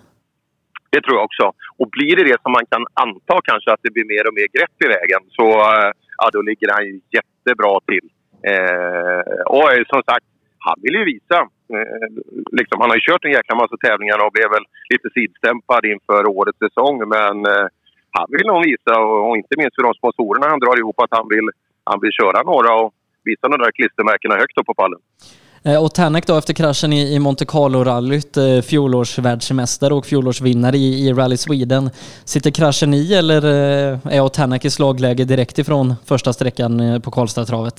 Det 0.90 1.00
tror 1.02 1.16
jag 1.18 1.25
också. 1.25 1.52
Och 1.80 1.88
blir 1.96 2.16
det 2.16 2.25
det 2.30 2.38
som 2.42 2.52
man 2.52 2.66
kan 2.73 2.85
anta 3.04 3.37
kanske 3.49 3.68
att 3.73 3.82
det 3.82 3.92
blir 3.94 4.06
mer 4.14 4.25
och 4.28 4.35
mer 4.35 4.49
grepp 4.56 4.76
i 4.85 4.88
vägen 4.96 5.23
så 5.38 5.46
eh, 5.73 5.90
ja, 6.20 6.25
då 6.32 6.40
ligger 6.42 6.68
han 6.75 6.85
ju 6.88 6.94
jättebra 7.16 7.75
till. 7.90 8.06
Eh, 8.50 9.20
och 9.56 9.68
som 9.92 10.02
sagt, 10.11 10.26
han 10.66 10.78
vill 10.85 10.94
ju 11.00 11.04
visa. 11.14 11.38
Eh, 11.75 12.08
liksom, 12.58 12.76
han 12.80 12.90
har 12.90 12.99
ju 12.99 13.06
kört 13.08 13.25
en 13.25 13.37
jäkla 13.38 13.54
massa 13.62 13.76
tävlingar 13.87 14.18
och 14.25 14.32
blev 14.37 14.49
väl 14.56 14.66
lite 14.92 15.08
sidstämpad 15.16 15.82
inför 15.94 16.23
årets 16.38 16.62
säsong. 16.64 16.96
Men 17.16 17.37
eh, 17.52 17.66
han 18.18 18.28
vill 18.35 18.46
nog 18.50 18.61
visa, 18.70 18.92
och, 19.04 19.20
och, 19.26 19.37
inte 19.40 19.54
minst 19.61 19.75
för 19.76 19.87
de 19.88 19.92
sponsorerna 20.00 20.46
han 20.52 20.62
drar 20.64 20.76
ihop, 20.78 20.99
att 21.04 21.16
han 21.18 21.28
vill, 21.35 21.49
han 21.90 21.99
vill 22.02 22.14
köra 22.20 22.38
några 22.52 22.70
och 22.80 22.90
visa 23.24 23.48
de 23.48 23.58
där 23.64 23.72
klistermärkena 23.78 24.34
högt 24.34 24.58
upp 24.58 24.66
på 24.66 24.74
pallen. 24.74 25.00
Eh, 25.64 25.84
och 25.84 25.94
Tänak 25.94 26.26
då 26.26 26.34
efter 26.38 26.54
kraschen 26.54 26.92
i, 26.92 27.18
Monte 27.18 27.44
Carlo-rallyt, 27.44 28.36
eh, 28.36 28.60
fjolårsvärldsmästare 28.70 29.94
och 29.94 30.06
fjolårsvinnare 30.06 30.76
i, 30.76 30.88
i 31.04 31.12
Rally 31.12 31.36
Sweden. 31.36 31.90
Sitter 32.24 32.50
kraschen 32.50 32.94
i 32.94 33.14
eller 33.14 33.40
eh, 33.44 34.18
är 34.18 34.28
Tänak 34.28 34.64
i 34.64 34.70
slagläge 34.70 35.24
direkt 35.24 35.58
ifrån 35.58 35.94
första 36.06 36.32
sträckan 36.32 37.00
på 37.04 37.10
Karlstadtravet? 37.10 37.78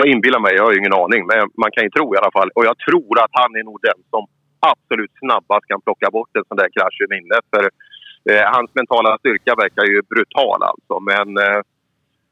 Jag 0.00 0.06
inbillar 0.14 0.40
mig, 0.40 0.52
jag 0.54 0.64
har 0.64 0.72
ju 0.72 0.78
ingen 0.78 0.98
aning, 1.04 1.26
men 1.30 1.38
man 1.62 1.70
kan 1.74 1.84
ju 1.84 1.90
tro 1.90 2.14
i 2.14 2.18
alla 2.18 2.32
fall. 2.38 2.50
Och 2.56 2.64
jag 2.70 2.76
tror 2.86 3.12
att 3.24 3.34
han 3.40 3.50
är 3.60 3.64
nog 3.70 3.78
den 3.88 3.98
som 4.12 4.22
absolut 4.72 5.14
snabbast 5.22 5.66
kan 5.70 5.80
plocka 5.86 6.08
bort 6.16 6.32
en 6.38 6.46
sån 6.48 6.60
där 6.60 6.70
krasch 6.76 6.98
ur 7.02 7.10
minnet. 7.14 7.44
För 7.54 7.64
eh, 8.30 8.46
hans 8.54 8.70
mentala 8.78 9.18
styrka 9.18 9.52
verkar 9.62 9.84
ju 9.92 9.96
brutal 10.12 10.60
alltså. 10.70 10.94
Men 11.10 11.26
eh, 11.44 11.60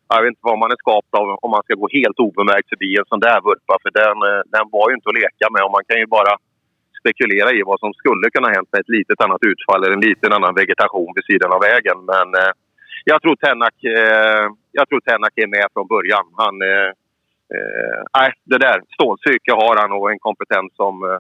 jag 0.09 0.23
vet 0.23 0.33
inte 0.33 0.49
vad 0.51 0.63
man 0.63 0.75
är 0.75 0.83
skapt 0.85 1.13
av 1.21 1.27
om 1.45 1.51
man 1.55 1.65
ska 1.65 1.75
gå 1.83 1.89
helt 1.99 2.19
obemärkt 2.27 2.69
förbi 2.73 2.91
en 2.97 3.11
sån 3.13 3.25
där 3.27 3.39
vurpa. 3.49 3.75
För 3.83 3.93
den, 4.03 4.17
eh, 4.29 4.43
den 4.55 4.67
var 4.75 4.87
ju 4.89 4.95
inte 4.97 5.09
att 5.11 5.21
leka 5.23 5.47
med 5.55 5.63
och 5.65 5.75
man 5.77 5.87
kan 5.89 5.99
ju 6.03 6.07
bara 6.19 6.33
spekulera 7.01 7.51
i 7.59 7.61
vad 7.71 7.79
som 7.81 7.93
skulle 8.01 8.27
kunna 8.35 8.49
hänt 8.57 8.69
med 8.73 8.81
ett 8.81 8.95
litet 8.99 9.21
annat 9.25 9.43
utfall 9.51 9.81
eller 9.81 9.97
en 9.97 10.09
liten 10.11 10.33
annan 10.37 10.55
vegetation 10.61 11.11
vid 11.17 11.25
sidan 11.31 11.51
av 11.57 11.61
vägen. 11.71 11.99
Men 12.13 12.27
eh, 12.41 12.53
jag 13.11 13.19
tror 13.23 13.37
Tänak 13.37 13.77
eh, 13.99 14.47
jag 14.79 14.89
tror 14.89 15.01
Tenak 15.01 15.35
är 15.45 15.47
med 15.57 15.67
från 15.73 15.87
början. 15.95 16.27
Han, 16.43 16.55
eh, 16.71 16.91
eh, 17.55 17.99
nej, 18.19 18.31
det 18.51 18.59
där 18.67 18.79
stålpsyke 18.95 19.53
har 19.63 19.75
han 19.81 19.93
och 19.93 20.11
en 20.13 20.19
kompetens 20.29 20.71
som, 20.81 20.95
eh, 21.09 21.19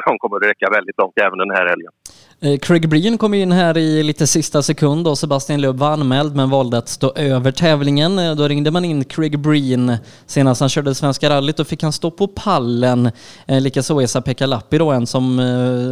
som 0.06 0.18
kommer 0.18 0.36
att 0.36 0.50
räcka 0.50 0.66
väldigt 0.76 0.98
långt 0.98 1.18
även 1.26 1.38
den 1.38 1.56
här 1.56 1.66
helgen. 1.72 1.92
Eh, 2.42 2.58
Craig 2.58 2.88
Breen 2.88 3.18
kom 3.18 3.34
in 3.34 3.52
här 3.52 3.78
i 3.78 4.02
lite 4.02 4.26
sista 4.26 4.62
sekund 4.62 5.08
och 5.08 5.18
Sebastian 5.18 5.60
Löb 5.60 5.78
var 5.78 5.90
anmäld 5.90 6.36
men 6.36 6.50
valde 6.50 6.78
att 6.78 6.88
stå 6.88 7.12
över 7.16 7.52
tävlingen. 7.52 8.18
Eh, 8.18 8.34
då 8.34 8.48
ringde 8.48 8.70
man 8.70 8.84
in 8.84 9.04
Craig 9.04 9.38
Breen 9.38 9.96
senast 10.26 10.60
han 10.60 10.68
körde 10.68 10.94
Svenska 10.94 11.30
rallyt. 11.30 11.56
Då 11.56 11.64
fick 11.64 11.82
han 11.82 11.92
stå 11.92 12.10
på 12.10 12.26
pallen. 12.26 13.10
Eh, 13.46 13.60
likaså 13.60 14.00
Esa-Pekka 14.00 14.46
Lappi 14.46 14.78
då, 14.78 14.90
en 14.90 15.06
som 15.06 15.40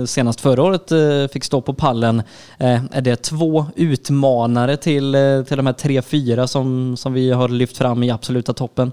senast 0.09 0.41
förra 0.41 0.63
året 0.63 0.93
fick 1.33 1.45
stå 1.45 1.61
på 1.61 1.75
pallen. 1.75 2.23
Är 2.59 3.01
det 3.01 3.17
två 3.17 3.67
utmanare 3.77 4.77
till, 4.77 5.17
till 5.49 5.57
de 5.57 5.67
här 5.67 5.73
tre, 5.73 6.03
fyra 6.03 6.47
som, 6.47 6.97
som 6.97 7.13
vi 7.13 7.31
har 7.31 7.49
lyft 7.49 7.79
fram 7.79 8.03
i 8.03 8.11
absoluta 8.11 8.53
toppen? 8.53 8.93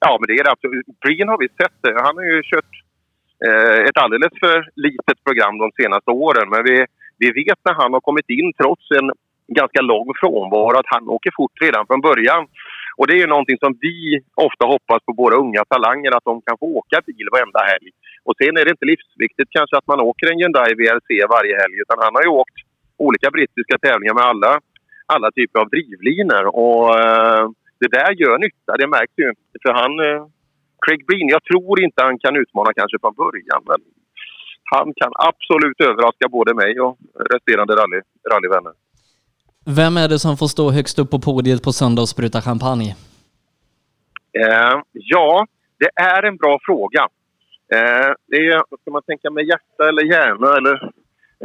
Ja, 0.00 0.18
men 0.20 0.26
det 0.26 0.40
är 0.40 0.44
det 0.44 0.50
absolut. 0.50 0.86
Breen 1.00 1.28
har 1.28 1.38
vi 1.38 1.48
sett. 1.48 1.78
det. 1.82 2.02
Han 2.02 2.16
har 2.16 2.24
ju 2.24 2.42
kört 2.42 2.85
Eh, 3.44 3.78
ett 3.88 3.98
alldeles 4.02 4.34
för 4.40 4.58
litet 4.86 5.18
program 5.26 5.58
de 5.58 5.68
senaste 5.82 6.10
åren. 6.10 6.48
Men 6.52 6.62
vi, 6.64 6.76
vi 7.18 7.28
vet 7.40 7.60
när 7.64 7.74
han 7.74 7.92
har 7.92 8.00
kommit 8.00 8.28
in, 8.28 8.52
trots 8.60 8.84
en 8.98 9.10
ganska 9.60 9.80
lång 9.80 10.08
frånvaro, 10.20 10.76
att 10.78 10.94
han 10.94 11.08
åker 11.08 11.32
fort 11.36 11.56
redan 11.64 11.86
från 11.86 12.00
början. 12.00 12.42
Och 12.96 13.06
det 13.06 13.14
är 13.16 13.22
ju 13.24 13.26
någonting 13.26 13.58
som 13.58 13.72
vi 13.80 13.96
ofta 14.34 14.64
hoppas 14.74 15.00
på 15.06 15.12
våra 15.22 15.36
unga 15.36 15.62
talanger, 15.64 16.16
att 16.16 16.28
de 16.30 16.34
kan 16.46 16.58
få 16.58 16.66
åka 16.80 16.96
bil 17.06 17.28
varenda 17.32 17.60
helg. 17.70 17.88
Och 18.26 18.36
sen 18.38 18.56
är 18.56 18.64
det 18.64 18.74
inte 18.76 18.90
livsviktigt 18.92 19.50
kanske 19.56 19.76
att 19.76 19.86
man 19.92 20.00
åker 20.00 20.26
en 20.26 20.38
Hyundai 20.40 20.72
VRC 20.80 21.08
varje 21.36 21.54
helg, 21.60 21.76
utan 21.84 21.98
han 22.04 22.14
har 22.16 22.22
ju 22.22 22.32
åkt 22.42 22.56
olika 23.06 23.28
brittiska 23.30 23.76
tävlingar 23.78 24.14
med 24.14 24.24
alla, 24.32 24.52
alla 25.14 25.28
typer 25.30 25.58
av 25.60 25.68
drivlinor. 25.74 26.44
Och 26.64 26.84
eh, 27.00 27.44
det 27.80 27.90
där 27.98 28.12
gör 28.22 28.38
nytta, 28.38 28.72
det 28.80 28.88
märks 28.96 29.16
ju. 29.22 29.28
För 29.62 29.72
han, 29.80 29.92
eh, 30.06 30.22
Craig 30.84 31.06
Breen, 31.06 31.28
jag 31.28 31.44
tror 31.44 31.82
inte 31.84 32.02
han 32.02 32.18
kan 32.18 32.36
utmana 32.36 32.70
kanske 32.72 32.96
från 33.00 33.14
början, 33.14 33.62
men 33.70 33.80
han 34.74 34.86
kan 35.00 35.12
absolut 35.28 35.80
överraska 35.80 36.28
både 36.28 36.54
mig 36.54 36.80
och 36.80 36.98
resterande 37.32 37.72
rally, 37.74 38.00
rallyvänner. 38.32 38.72
Vem 39.66 39.96
är 39.96 40.08
det 40.08 40.18
som 40.18 40.36
får 40.36 40.46
stå 40.46 40.70
högst 40.70 40.98
upp 40.98 41.10
på 41.10 41.18
podiet 41.18 41.62
på 41.62 41.72
söndag 41.72 42.02
och 42.02 42.08
spruta 42.08 42.40
champagne? 42.42 42.96
Eh, 44.32 44.80
ja, 44.92 45.46
det 45.78 45.90
är 46.02 46.22
en 46.22 46.36
bra 46.36 46.58
fråga. 46.66 47.08
Eh, 47.72 48.10
det 48.26 48.36
är, 48.36 48.62
ska 48.80 48.90
man 48.90 49.02
tänka 49.02 49.30
med 49.30 49.44
hjärta 49.44 49.88
eller 49.88 50.04
hjärna? 50.04 50.56
Eller, 50.56 50.74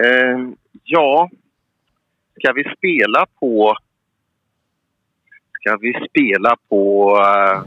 eh, 0.03 0.39
ja, 0.83 1.29
ska 2.39 2.53
vi 2.53 2.63
spela 2.77 3.25
på... 3.39 3.75
Ska 5.59 5.77
vi 5.77 5.93
spela 6.09 6.55
på... 6.69 7.15
Eh, 7.19 7.61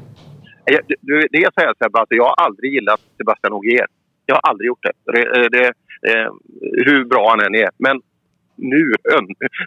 du, 1.00 1.28
det 1.30 1.38
jag 1.38 1.54
säger 1.54 1.74
Sebbe, 1.82 2.00
att 2.00 2.06
jag 2.10 2.24
har 2.24 2.34
aldrig 2.46 2.72
gillat 2.74 3.00
Sebastian 3.16 3.52
Ogier. 3.52 3.86
Jag 4.26 4.34
har 4.34 4.40
aldrig 4.50 4.66
gjort 4.66 4.82
det. 4.82 5.12
det, 5.12 5.48
det 5.48 5.66
eh, 6.12 6.28
hur 6.86 7.04
bra 7.04 7.30
han 7.30 7.40
än 7.40 7.54
är. 7.54 7.70
Men 7.78 8.00
nu, 8.56 8.92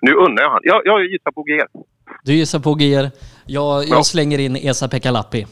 nu 0.01 0.13
undrar 0.13 0.43
jag 0.43 0.51
han. 0.51 0.59
Jag, 0.63 0.81
jag 0.85 1.05
gissar 1.05 1.31
på 1.31 1.41
Ogier. 1.41 1.67
Du 2.23 2.33
gissar 2.33 2.59
på 2.59 2.73
GR. 2.75 2.83
Jag, 3.45 3.83
jag 3.83 3.85
Ja. 3.89 4.03
slänger 4.03 4.39
in 4.39 4.55
Esa-Pekka 4.55 5.11
Lappi. 5.11 5.45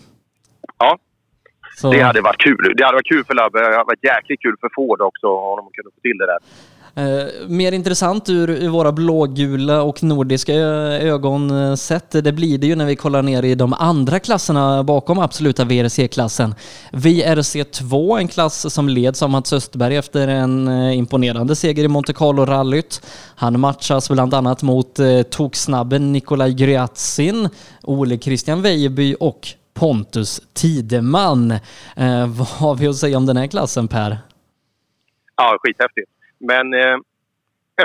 Ja, 0.79 0.97
Så, 1.75 1.91
det 1.91 2.01
hade 2.01 2.21
varit 2.21 2.41
kul. 2.41 2.73
Det 2.77 2.83
hade 2.83 2.95
varit 2.95 3.07
kul 3.07 3.23
för 3.23 3.33
Labbe. 3.33 3.59
Det 3.59 3.65
hade 3.65 3.77
varit 3.77 4.03
jäkligt 4.03 4.41
kul 4.41 4.55
för 4.61 4.69
Ford 4.75 5.01
också 5.01 5.27
om 5.27 5.55
de 5.57 5.71
kunde 5.71 5.91
få 5.95 6.01
till 6.01 6.17
det 6.17 6.25
där 6.25 6.39
eh, 6.95 7.47
mer 7.47 7.71
intressant 7.71 8.29
ur, 8.29 8.49
ur 8.49 8.69
våra 8.69 8.91
blågula 8.91 9.81
och 9.81 10.03
nordiska 10.03 10.53
eh, 10.53 11.13
ögon 11.13 11.51
eh, 11.51 11.75
sett, 11.75 12.11
det 12.11 12.31
blir 12.31 12.57
det 12.57 12.67
ju 12.67 12.75
när 12.75 12.85
vi 12.85 12.95
kollar 12.95 13.21
ner 13.21 13.43
i 13.43 13.55
de 13.55 13.73
andra 13.73 14.19
klasserna 14.19 14.83
bakom 14.83 15.19
absoluta 15.19 15.63
VRC-klassen. 15.63 16.55
VRC2, 16.91 18.19
en 18.19 18.27
klass 18.27 18.73
som 18.73 18.89
leds 18.89 19.23
av 19.23 19.29
Mats 19.29 19.53
Östberg 19.53 19.95
efter 19.95 20.27
en 20.27 20.67
eh, 20.67 20.97
imponerande 20.97 21.55
seger 21.55 21.83
i 21.83 21.87
Monte 21.87 22.13
Carlo-rallyt. 22.13 23.01
Han 23.35 23.59
matchas 23.59 24.09
bland 24.09 24.33
annat 24.33 24.63
mot 24.63 24.99
eh, 24.99 25.21
toksnabben 25.21 26.13
Nikolaj 26.13 26.53
Gryatsin, 26.53 27.49
Ole 27.83 28.17
Christian 28.17 28.61
Vejeby 28.61 29.15
och 29.19 29.47
Pontus 29.73 30.41
Tideman. 30.53 31.51
Eh, 31.95 32.27
vad 32.27 32.47
har 32.47 32.75
vi 32.75 32.87
att 32.87 32.95
säga 32.95 33.17
om 33.17 33.25
den 33.25 33.37
här 33.37 33.47
klassen 33.47 33.87
Per? 33.87 34.17
Ja, 35.37 35.57
skithäftigt. 35.61 36.14
Men 36.39 36.73
eh, 36.73 36.97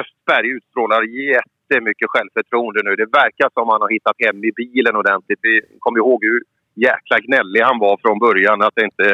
Östberg 0.01 0.49
utstrålar 0.57 1.03
jättemycket 1.03 2.09
självförtroende 2.09 2.81
nu. 2.85 2.97
Det 2.97 3.17
verkar 3.23 3.49
som 3.53 3.69
han 3.69 3.81
har 3.81 3.91
hittat 3.91 4.17
hem 4.25 4.45
i 4.45 4.53
bilen 4.53 4.97
ordentligt. 4.97 5.39
Vi 5.43 5.61
kommer 5.79 5.99
ihåg 5.99 6.25
hur 6.25 6.41
jäkla 6.75 7.17
gnällig 7.27 7.61
han 7.61 7.79
var 7.79 7.97
från 8.03 8.19
början. 8.19 8.63
Att 8.63 8.79
inte, 8.79 9.07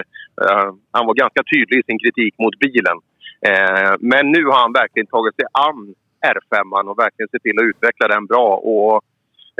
eh, 0.42 0.68
han 0.96 1.06
var 1.06 1.14
ganska 1.14 1.42
tydlig 1.52 1.78
i 1.78 1.86
sin 1.86 1.98
kritik 1.98 2.34
mot 2.38 2.58
bilen. 2.58 2.96
Eh, 3.48 3.92
men 4.00 4.24
nu 4.34 4.44
har 4.44 4.58
han 4.60 4.72
verkligen 4.72 5.06
tagit 5.06 5.34
sig 5.36 5.46
an 5.52 5.94
R5 6.34 6.90
och 6.90 6.98
verkligen 6.98 7.28
sett 7.28 7.42
till 7.42 7.58
att 7.58 7.70
utveckla 7.70 8.08
den 8.08 8.26
bra. 8.26 8.48
Och, 8.56 8.94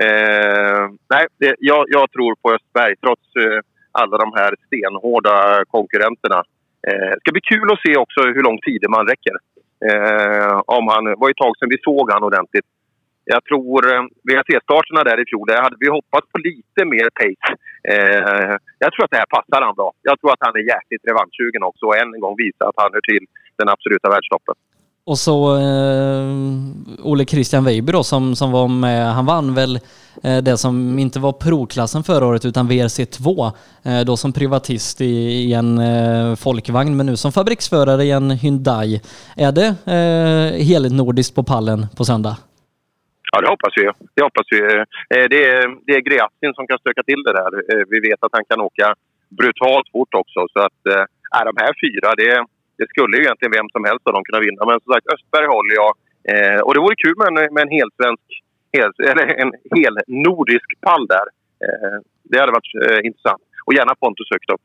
eh, 0.06 0.82
nej, 1.14 1.24
det, 1.40 1.56
jag, 1.58 1.84
jag 1.88 2.10
tror 2.10 2.34
på 2.42 2.54
Östberg 2.54 2.94
trots 2.96 3.26
eh, 3.36 3.60
alla 3.92 4.16
de 4.18 4.32
här 4.38 4.54
stenhårda 4.66 5.64
konkurrenterna. 5.64 6.40
Eh, 6.88 7.10
det 7.14 7.20
ska 7.20 7.32
bli 7.32 7.40
kul 7.40 7.72
att 7.72 7.84
se 7.86 7.96
också 7.96 8.20
hur 8.22 8.42
lång 8.42 8.58
tid 8.58 8.82
man 8.88 9.06
räcker. 9.06 9.36
Eh, 9.88 10.56
om 10.76 10.84
han, 10.92 11.04
det 11.04 11.14
var 11.18 11.30
ett 11.30 11.44
tag 11.44 11.54
sedan 11.56 11.74
vi 11.74 11.80
såg 11.88 12.06
han 12.12 12.22
ordentligt. 12.22 12.68
Jag 13.24 13.44
tror 13.44 13.80
eh, 13.92 14.02
VRC-starterna 14.26 15.02
där 15.04 15.22
i 15.22 15.26
fjol, 15.30 15.46
där 15.48 15.62
hade 15.66 15.76
vi 15.80 15.88
hoppats 15.98 16.26
på 16.32 16.38
lite 16.38 16.80
mer 16.92 17.08
pace. 17.20 17.48
Eh, 17.92 18.52
jag 18.84 18.90
tror 18.92 19.04
att 19.04 19.14
det 19.14 19.22
här 19.22 19.34
passar 19.36 19.66
han 19.66 19.74
bra. 19.80 19.90
Jag 20.08 20.16
tror 20.20 20.30
att 20.32 20.46
han 20.46 20.56
är 20.60 20.64
jäkligt 20.74 21.04
revanschsugen 21.08 21.62
också 21.70 21.84
och 21.86 21.96
än 22.02 22.14
en 22.14 22.24
gång 22.24 22.36
visa 22.44 22.62
att 22.68 22.82
han 22.82 22.92
hör 22.94 23.04
till 23.10 23.24
den 23.58 23.68
absoluta 23.74 24.08
världstoppen. 24.14 24.54
Och 25.10 25.18
så 25.18 25.56
eh, 25.56 26.24
Ole 27.02 27.24
Christian 27.24 27.64
Weiber 27.64 27.92
då 27.92 28.02
som, 28.02 28.36
som 28.36 28.52
var 28.52 28.68
med, 28.68 29.14
han 29.14 29.26
vann 29.26 29.54
väl 29.54 29.76
eh, 30.22 30.38
det 30.42 30.56
som 30.56 30.98
inte 30.98 31.18
var 31.18 31.32
provklassen 31.32 32.02
förra 32.02 32.26
året 32.26 32.44
utan 32.44 32.70
VRC2. 32.70 33.52
Eh, 33.84 34.00
då 34.06 34.16
som 34.16 34.32
privatist 34.32 35.00
i, 35.00 35.14
i 35.46 35.52
en 35.52 35.78
eh, 35.78 36.36
folkvagn 36.36 36.96
men 36.96 37.06
nu 37.06 37.16
som 37.16 37.32
fabriksförare 37.32 38.04
i 38.04 38.10
en 38.10 38.30
Hyundai. 38.30 39.00
Är 39.36 39.52
det 39.52 39.68
eh, 39.96 40.66
helnordiskt 40.66 41.34
på 41.34 41.42
pallen 41.42 41.86
på 41.96 42.04
söndag? 42.04 42.36
Ja, 43.32 43.40
det 43.40 43.48
hoppas 43.48 43.72
vi. 43.76 43.82
Det, 44.14 44.22
hoppas 44.22 44.46
vi. 44.50 44.58
Eh, 44.60 44.84
eh, 45.14 45.26
det, 45.32 45.40
är, 45.52 45.62
det 45.86 45.92
är 45.98 46.00
Greatin 46.00 46.52
som 46.54 46.66
kan 46.66 46.78
stöka 46.78 47.02
till 47.02 47.22
det 47.26 47.32
där. 47.32 47.52
Eh, 47.70 47.84
vi 47.92 47.98
vet 48.08 48.20
att 48.24 48.32
han 48.32 48.44
kan 48.50 48.60
åka 48.60 48.94
brutalt 49.38 49.88
fort 49.92 50.14
också. 50.14 50.40
Så 50.52 50.58
att, 50.66 50.80
eh, 50.92 51.04
är 51.38 51.44
de 51.50 51.54
här 51.62 51.72
fyra, 51.84 52.08
det, 52.20 52.44
det 52.78 52.88
skulle 52.92 53.16
ju 53.16 53.22
egentligen 53.22 53.56
vem 53.58 53.68
som 53.74 53.84
helst 53.88 54.06
av 54.06 54.12
dem 54.12 54.24
kunna 54.28 54.44
vinna. 54.46 54.60
Men 54.70 54.80
som 54.80 54.92
sagt, 54.92 55.12
Östberg 55.14 55.46
håller 55.56 55.74
jag. 55.82 55.92
Eh, 56.32 56.60
och 56.64 56.72
det 56.74 56.80
vore 56.86 57.02
kul 57.04 57.16
med 57.18 57.26
en, 57.28 57.54
med 57.54 57.62
en 57.66 57.76
helsvensk, 57.78 58.28
hel, 58.76 58.90
eller 59.10 59.26
en 59.42 59.52
hel 59.78 59.94
nordisk 60.28 60.68
pall 60.86 61.04
där. 61.14 61.26
Eh, 61.64 61.98
det 62.30 62.38
hade 62.40 62.56
varit 62.58 62.72
eh, 62.84 63.00
intressant. 63.08 63.42
Och 63.66 63.74
gärna 63.74 63.94
Pontus 64.02 64.28
högt 64.34 64.50
upp. 64.54 64.64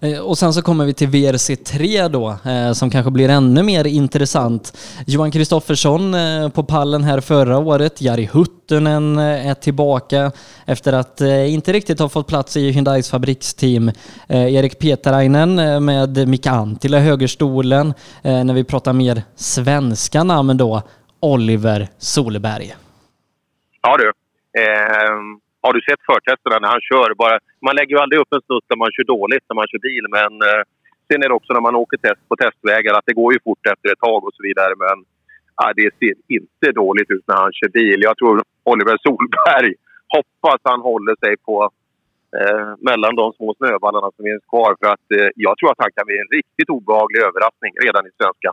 Eh, 0.00 0.18
och 0.18 0.38
sen 0.38 0.52
så 0.52 0.62
kommer 0.62 0.84
vi 0.84 0.94
till 0.94 1.08
VRC3 1.08 2.08
då, 2.08 2.50
eh, 2.50 2.72
som 2.72 2.90
kanske 2.90 3.10
blir 3.10 3.28
ännu 3.28 3.62
mer 3.62 3.86
intressant. 3.86 4.78
Johan 5.06 5.30
Kristoffersson 5.30 6.14
eh, 6.14 6.48
på 6.48 6.62
pallen 6.62 7.04
här 7.04 7.20
förra 7.20 7.58
året. 7.58 8.02
Jari 8.02 8.30
Huttunen 8.32 9.18
är 9.18 9.54
tillbaka 9.54 10.32
efter 10.66 10.92
att 10.92 11.20
inte 11.48 11.72
riktigt 11.72 11.98
ha 11.98 12.08
fått 12.08 12.26
plats 12.26 12.56
i 12.56 12.70
Hyundais 12.70 13.10
fabriksteam. 13.10 13.90
Erik 14.28 14.78
Petarainen 14.78 15.84
med 15.84 16.28
Mika 16.28 16.50
Anttila 16.50 16.98
i 16.98 17.00
högerstolen. 17.00 17.94
När 18.22 18.54
vi 18.54 18.64
pratar 18.64 18.92
mer 18.92 19.22
svenska 19.36 20.24
namn 20.24 20.56
då, 20.56 20.82
Oliver 21.20 21.88
Solberg. 21.98 22.76
Ja 23.82 23.96
du. 23.96 24.12
Eh, 24.60 25.10
har 25.64 25.72
du 25.76 25.80
sett 25.88 26.02
förtesterna 26.10 26.58
när 26.58 26.70
han 26.74 26.86
kör? 26.90 27.08
Bara, 27.22 27.36
man 27.66 27.76
lägger 27.78 27.92
ju 27.94 28.00
aldrig 28.02 28.20
upp 28.20 28.32
en 28.36 28.46
snutt 28.46 28.66
när 28.70 28.80
man 28.82 28.92
kör 28.94 29.06
dåligt 29.16 29.44
när 29.48 29.58
man 29.60 29.68
kör 29.70 29.82
bil. 29.90 30.04
Men 30.18 30.32
eh, 30.48 30.62
sen 31.08 31.22
är 31.22 31.28
det 31.28 31.38
också 31.38 31.52
när 31.52 31.66
man 31.68 31.80
åker 31.82 31.98
test 32.06 32.22
på 32.28 32.34
testvägar 32.36 32.92
att 32.94 33.08
det 33.08 33.20
går 33.20 33.30
ju 33.34 33.38
fort 33.48 33.64
efter 33.72 33.88
ett 33.90 34.04
tag 34.06 34.20
och 34.26 34.34
så 34.36 34.42
vidare. 34.48 34.72
Men 34.84 34.96
eh, 35.60 35.72
det 35.78 35.88
ser 36.00 36.14
inte 36.36 36.66
dåligt 36.82 37.10
ut 37.16 37.26
när 37.30 37.38
han 37.44 37.52
kör 37.58 37.70
bil. 37.80 37.98
Jag 38.08 38.16
tror 38.18 38.34
Oliver 38.72 38.96
Solberg 39.04 39.70
hoppas 40.16 40.60
han 40.70 40.80
håller 40.90 41.14
sig 41.24 41.34
på 41.48 41.56
eh, 42.38 42.68
mellan 42.88 43.12
de 43.20 43.26
små 43.38 43.48
snöballarna 43.58 44.08
som 44.14 44.22
finns 44.28 44.44
kvar. 44.52 44.70
För 44.80 44.88
att 44.94 45.06
eh, 45.18 45.28
jag 45.46 45.54
tror 45.56 45.70
att 45.70 45.84
han 45.84 45.92
kan 45.96 46.06
bli 46.08 46.16
en 46.24 46.32
riktigt 46.38 46.70
obehaglig 46.76 47.20
överraskning 47.28 47.72
redan 47.86 48.04
i 48.08 48.12
svenska. 48.20 48.50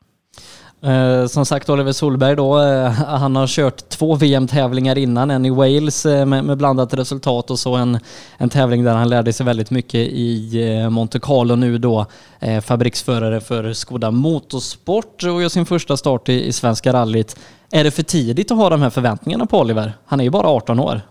Eh, 0.84 1.26
som 1.26 1.46
sagt 1.46 1.70
Oliver 1.70 1.92
Solberg 1.92 2.36
då, 2.36 2.60
eh, 2.60 2.92
han 2.92 3.36
har 3.36 3.48
kört 3.48 3.90
två 3.90 4.16
VM-tävlingar 4.16 4.98
innan, 4.98 5.32
en 5.32 5.46
i 5.46 5.50
Wales 5.50 6.06
eh, 6.06 6.26
med, 6.26 6.44
med 6.44 6.58
blandat 6.58 6.94
resultat 6.94 7.52
och 7.52 7.60
så 7.60 7.76
en, 7.76 7.98
en 8.38 8.50
tävling 8.50 8.84
där 8.84 8.94
han 8.94 9.10
lärde 9.10 9.34
sig 9.34 9.46
väldigt 9.46 9.72
mycket 9.72 9.96
i 9.96 10.52
eh, 10.82 10.90
Monte 10.90 11.20
Carlo 11.20 11.56
nu 11.56 11.78
då, 11.78 12.06
eh, 12.42 12.62
fabriksförare 12.62 13.42
för 13.42 13.74
Skoda 13.74 14.12
Motorsport 14.12 15.24
och 15.24 15.42
gör 15.42 15.50
sin 15.50 15.66
första 15.66 15.98
start 15.98 16.30
i, 16.30 16.46
i 16.46 16.52
Svenska 16.52 16.94
rallyt. 16.94 17.40
Är 17.72 17.84
det 17.84 17.92
för 17.92 18.04
tidigt 18.04 18.52
att 18.52 18.58
ha 18.58 18.70
de 18.70 18.82
här 18.82 18.90
förväntningarna 18.90 19.46
på 19.46 19.60
Oliver? 19.60 19.92
Han 20.08 20.20
är 20.20 20.24
ju 20.24 20.30
bara 20.30 20.48
18 20.48 20.80
år. 20.80 21.02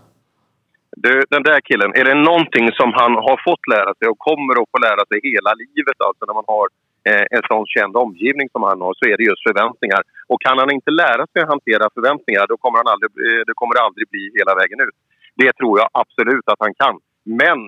Du, 0.97 1.23
den 1.29 1.43
där 1.43 1.59
killen, 1.69 1.91
är 1.99 2.05
det 2.09 2.15
någonting 2.29 2.65
som 2.79 2.89
han 3.01 3.11
har 3.27 3.37
fått 3.47 3.63
lära 3.75 3.91
sig 3.97 4.07
och 4.11 4.19
kommer 4.27 4.53
att 4.61 4.69
få 4.73 4.77
lära 4.87 5.03
sig 5.09 5.17
hela 5.31 5.51
livet, 5.63 5.97
alltså 6.07 6.21
när 6.27 6.35
man 6.39 6.47
har 6.55 6.67
Eh, 7.09 7.25
en 7.35 7.43
sån 7.51 7.65
känd 7.75 7.93
omgivning 8.05 8.47
som 8.53 8.63
han 8.69 8.81
har 8.85 8.93
så 8.97 9.03
är 9.11 9.17
det 9.17 9.29
just 9.31 9.47
förväntningar. 9.49 10.01
Och 10.31 10.41
kan 10.45 10.57
han 10.61 10.71
inte 10.77 10.91
lära 11.03 11.23
sig 11.27 11.39
att 11.41 11.53
hantera 11.55 11.85
förväntningar 11.97 12.45
då 12.51 12.55
kommer, 12.57 12.77
han 12.81 12.91
aldrig, 12.93 13.11
eh, 13.25 13.41
det 13.47 13.55
kommer 13.59 13.73
det 13.75 13.83
aldrig 13.87 14.05
bli 14.13 14.23
hela 14.39 14.53
vägen 14.61 14.79
ut. 14.87 14.97
Det 15.41 15.51
tror 15.59 15.73
jag 15.79 15.87
absolut 16.01 16.47
att 16.51 16.63
han 16.65 16.73
kan. 16.81 16.95
Men 17.41 17.59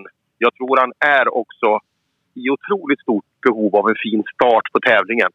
jag 0.45 0.51
tror 0.55 0.73
han 0.83 0.93
är 1.19 1.25
också 1.41 1.69
i 2.41 2.43
otroligt 2.55 3.01
stort 3.05 3.29
behov 3.45 3.71
av 3.79 3.85
en 3.91 3.99
fin 4.05 4.23
start 4.33 4.65
på 4.73 4.79
tävlingen. 4.89 5.31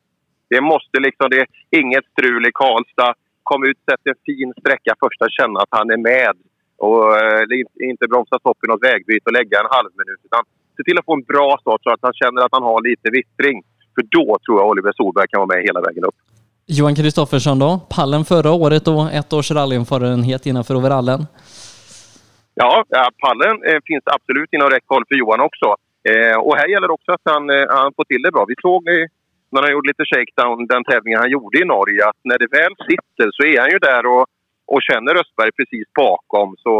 Det 0.52 0.60
måste 0.72 0.96
liksom, 1.06 1.26
det 1.30 1.40
är 1.42 1.48
inget 1.80 2.06
strul 2.12 2.42
i 2.50 2.52
Karlstad. 2.60 3.14
Kom 3.42 3.60
ut, 3.68 3.80
sätt 3.88 4.02
en 4.04 4.20
fin 4.26 4.52
sträcka 4.60 4.92
första, 5.04 5.24
känna 5.38 5.58
att 5.60 5.74
han 5.78 5.90
är 5.96 6.00
med. 6.12 6.36
Och 6.86 7.04
eh, 7.20 7.42
inte 7.90 8.04
bromsa 8.12 8.36
stopp 8.38 8.64
i 8.64 8.66
något 8.68 8.86
vägbyte 8.88 9.26
och 9.28 9.38
lägga 9.40 9.56
en 9.60 9.74
halv 9.76 9.90
minut. 10.00 10.20
Utan 10.28 10.42
se 10.76 10.82
till 10.84 10.98
att 10.98 11.08
få 11.08 11.14
en 11.14 11.28
bra 11.32 11.48
start 11.62 11.82
så 11.82 11.90
att 11.90 12.06
han 12.08 12.18
känner 12.22 12.40
att 12.42 12.56
han 12.56 12.68
har 12.70 12.88
lite 12.90 13.08
vittring. 13.18 13.58
För 13.94 14.02
då 14.16 14.38
tror 14.44 14.60
jag 14.60 14.68
Oliver 14.68 14.92
Solberg 14.96 15.26
kan 15.28 15.38
vara 15.38 15.56
med 15.56 15.64
hela 15.68 15.80
vägen 15.80 16.04
upp. 16.04 16.18
Johan 16.66 16.94
Kristoffersson 16.94 17.58
då? 17.58 17.80
Pallen 17.96 18.24
förra 18.24 18.50
året 18.52 18.88
och 18.88 19.12
ett 19.12 19.32
års 19.32 19.50
rallyerfarenhet 19.50 20.46
innanför 20.46 20.74
overallen? 20.76 21.20
Ja, 22.54 22.84
pallen 23.24 23.56
eh, 23.68 23.80
finns 23.84 24.04
absolut 24.16 24.52
inom 24.52 24.70
räckhåll 24.70 25.04
för 25.08 25.16
Johan 25.20 25.40
också. 25.48 25.68
Eh, 26.10 26.36
och 26.46 26.56
här 26.56 26.68
gäller 26.68 26.90
också 26.90 27.12
att 27.12 27.26
han, 27.32 27.50
eh, 27.50 27.66
han 27.68 27.92
får 27.96 28.04
till 28.04 28.22
det 28.22 28.32
bra. 28.32 28.44
Vi 28.48 28.54
såg 28.66 28.82
när 29.52 29.62
han 29.62 29.72
gjorde 29.72 29.88
lite 29.88 30.10
shakedown, 30.12 30.66
den 30.66 30.84
tävlingen 30.84 31.20
han 31.20 31.34
gjorde 31.36 31.56
i 31.62 31.64
Norge, 31.64 32.00
att 32.10 32.20
när 32.30 32.38
det 32.38 32.50
väl 32.58 32.74
sitter 32.90 33.28
så 33.36 33.42
är 33.52 33.58
han 33.60 33.70
ju 33.74 33.78
där 33.78 34.04
och, 34.14 34.24
och 34.72 34.82
känner 34.88 35.20
Östberg 35.20 35.52
precis 35.58 35.86
bakom. 36.04 36.48
Så 36.64 36.74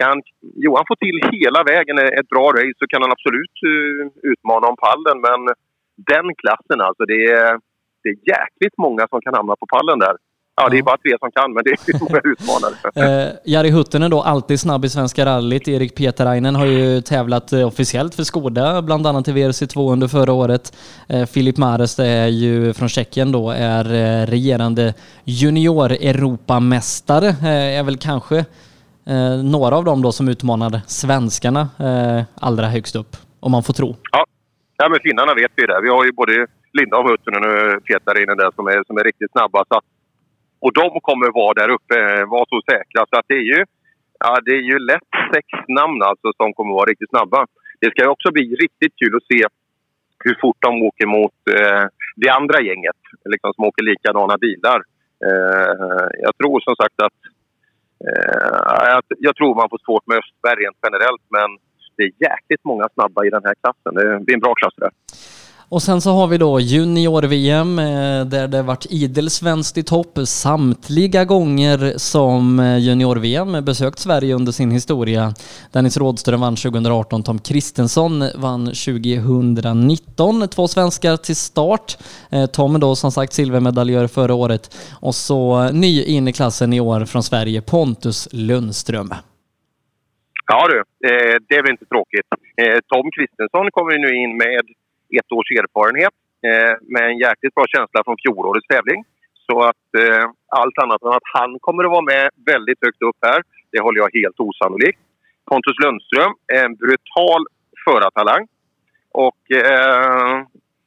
kan 0.00 0.16
Johan 0.64 0.84
få 0.88 0.96
till 0.96 1.18
hela 1.32 1.60
vägen 1.72 1.98
ett 1.98 2.28
bra 2.34 2.46
race 2.58 2.78
så 2.78 2.86
kan 2.86 3.02
han 3.02 3.12
absolut 3.16 3.58
utmana 4.32 4.66
om 4.70 4.76
pallen. 4.86 5.18
Men 5.28 5.40
den 5.96 6.34
klassen 6.42 6.80
alltså, 6.80 7.04
det 7.04 7.24
är, 7.24 7.52
det 8.02 8.08
är 8.08 8.16
jäkligt 8.34 8.78
många 8.78 9.06
som 9.10 9.20
kan 9.20 9.34
hamna 9.34 9.56
på 9.56 9.66
pallen 9.66 9.98
där. 9.98 10.16
Ja, 10.56 10.68
det 10.68 10.78
är 10.78 10.82
bara 10.82 10.96
tre 10.96 11.16
som 11.18 11.30
kan, 11.32 11.52
men 11.52 11.64
det 11.64 11.70
är 11.70 12.00
många 12.04 12.20
utmanare. 12.24 12.74
eh, 13.24 13.28
Jari 13.44 13.70
Huttunen 13.70 14.10
då, 14.10 14.22
alltid 14.22 14.60
snabb 14.60 14.84
i 14.84 14.88
Svenska 14.88 15.26
rallyt. 15.26 15.68
Erik 15.68 15.94
Peterainen 15.94 16.54
har 16.54 16.66
ju 16.66 17.00
tävlat 17.00 17.52
eh, 17.52 17.66
officiellt 17.66 18.14
för 18.14 18.22
Skoda, 18.22 18.82
bland 18.82 19.06
annat 19.06 19.28
i 19.28 19.32
WRC2 19.32 19.92
under 19.92 20.08
förra 20.08 20.32
året. 20.32 20.76
Eh, 21.08 21.26
Filip 21.26 21.56
Mares, 21.56 21.96
det 21.96 22.06
är 22.06 22.26
ju 22.26 22.72
från 22.72 22.88
Tjeckien 22.88 23.32
då, 23.32 23.50
är 23.50 23.84
eh, 23.84 24.26
regerande 24.26 24.94
junior-Europamästare. 25.24 27.28
Eh, 27.28 27.78
är 27.78 27.82
väl 27.82 27.96
kanske 27.96 28.38
eh, 29.06 29.36
några 29.44 29.76
av 29.76 29.84
dem 29.84 30.02
då 30.02 30.12
som 30.12 30.28
utmanar 30.28 30.80
svenskarna 30.86 31.68
allra 32.34 32.66
högst 32.66 32.96
upp, 32.96 33.16
om 33.40 33.52
man 33.52 33.62
får 33.62 33.74
tro. 33.74 33.96
Ja, 34.12 34.24
ja 34.76 34.88
men 34.88 35.00
finnarna 35.00 35.34
vet 35.34 35.52
vi 35.56 35.66
det. 35.66 35.80
Vi 35.82 35.88
har 35.88 36.04
ju 36.04 36.12
både 36.12 36.46
Linda 36.72 36.96
och 36.98 37.08
Huttunen 37.08 37.44
och 37.50 37.84
Peterainen 37.84 38.36
där 38.36 38.50
som 38.56 38.66
är, 38.66 38.82
som 38.86 38.96
är 38.96 39.04
riktigt 39.04 39.32
snabba. 39.32 39.64
Så 39.68 39.80
och 40.64 40.72
de 40.72 41.00
kommer 41.08 41.28
vara 41.40 41.54
där 41.60 41.70
uppe, 41.76 41.96
eh, 42.00 42.24
vara 42.34 42.46
så 42.48 42.58
säkra. 42.70 43.00
Så 43.10 43.14
att 43.18 43.28
det 43.28 43.38
är 43.42 43.46
ju, 43.54 43.64
ja, 44.18 44.38
det 44.44 44.54
är 44.60 44.64
ju 44.72 44.78
lätt 44.78 45.12
sex 45.34 45.46
namn 45.68 46.02
alltså 46.02 46.28
som 46.36 46.54
kommer 46.54 46.74
vara 46.74 46.90
riktigt 46.90 47.14
snabba. 47.14 47.46
Det 47.80 47.90
ska 47.90 48.10
också 48.10 48.28
bli 48.32 48.44
riktigt 48.64 48.94
kul 49.00 49.16
att 49.16 49.30
se 49.32 49.40
hur 50.24 50.36
fort 50.40 50.60
de 50.66 50.82
åker 50.88 51.06
mot 51.06 51.38
eh, 51.58 51.84
det 52.16 52.30
andra 52.38 52.58
gänget 52.60 53.00
liksom, 53.24 53.52
som 53.54 53.64
åker 53.64 53.82
likadana 53.82 54.36
bilar. 54.38 54.80
Eh, 55.26 56.06
jag 56.26 56.32
tror 56.38 56.60
som 56.60 56.76
sagt 56.82 56.98
att 57.06 57.18
eh, 58.06 58.98
jag 59.26 59.36
tror 59.36 59.54
man 59.54 59.70
får 59.72 59.80
svårt 59.86 60.06
med 60.06 60.18
Östberg 60.18 60.56
rent 60.64 60.80
generellt 60.86 61.24
men 61.36 61.50
det 61.96 62.02
är 62.02 62.12
jäkligt 62.28 62.64
många 62.64 62.88
snabba 62.94 63.24
i 63.24 63.30
den 63.30 63.42
här 63.44 63.54
klassen. 63.62 63.94
Det 63.94 64.32
är 64.32 64.34
en 64.34 64.40
bra 64.40 64.54
klass 64.54 64.74
det. 64.76 64.90
Och 65.72 65.82
sen 65.82 66.00
så 66.00 66.10
har 66.10 66.26
vi 66.26 66.38
då 66.38 66.60
junior-VM 66.60 67.78
eh, 67.78 68.24
där 68.24 68.48
det 68.48 68.62
varit 68.62 68.86
idel 68.90 69.30
svenskt 69.30 69.78
i 69.78 69.82
topp 69.82 70.18
samtliga 70.24 71.24
gånger 71.24 71.94
som 71.96 72.60
eh, 72.60 72.78
junior-VM 72.78 73.64
besökt 73.64 73.98
Sverige 73.98 74.34
under 74.34 74.52
sin 74.52 74.70
historia. 74.70 75.34
Dennis 75.70 75.96
Rådström 75.96 76.40
vann 76.40 76.56
2018, 76.56 77.22
Tom 77.22 77.38
Kristensson 77.38 78.24
vann 78.34 78.66
2019. 78.66 80.48
Två 80.48 80.68
svenskar 80.68 81.16
till 81.16 81.36
start. 81.36 81.98
Eh, 82.30 82.46
Tom 82.46 82.80
då 82.80 82.96
som 82.96 83.12
sagt 83.12 83.32
silvermedaljör 83.32 84.06
förra 84.06 84.34
året 84.34 84.76
och 85.00 85.14
så 85.14 85.68
ny 85.72 86.04
in 86.04 86.28
i 86.28 86.32
klassen 86.32 86.72
i 86.72 86.80
år 86.80 87.04
från 87.04 87.22
Sverige, 87.22 87.62
Pontus 87.62 88.28
Lundström. 88.32 89.14
Ja 90.52 90.60
du, 90.72 90.78
eh, 91.08 91.36
det 91.48 91.54
är 91.58 91.62
väl 91.62 91.76
inte 91.76 91.92
tråkigt. 91.94 92.28
Eh, 92.62 92.78
Tom 92.92 93.06
Kristensson 93.16 93.66
kommer 93.76 93.92
nu 94.04 94.10
in 94.22 94.32
med 94.44 94.64
ett 95.18 95.30
års 95.36 95.50
erfarenhet 95.60 96.14
eh, 96.48 96.72
med 96.94 97.04
en 97.10 97.18
jäkligt 97.26 97.54
bra 97.56 97.64
känsla 97.74 97.98
från 98.04 98.16
fjolårets 98.22 98.68
tävling. 98.74 99.00
Så 99.46 99.54
att 99.70 99.88
eh, 100.02 100.24
allt 100.60 100.78
annat 100.82 101.02
än 101.02 101.18
att 101.20 101.28
han 101.38 101.50
kommer 101.66 101.82
att 101.84 101.94
vara 101.96 102.10
med 102.14 102.24
väldigt 102.52 102.80
högt 102.84 103.02
upp 103.08 103.18
här, 103.28 103.40
det 103.72 103.80
håller 103.84 103.98
jag 104.02 104.10
helt 104.20 104.38
osannolikt. 104.46 105.00
Pontus 105.50 105.78
Lundström 105.84 106.32
är 106.56 106.62
en 106.68 106.74
brutal 106.82 107.42
förartalang. 107.84 108.42
Och 109.26 109.42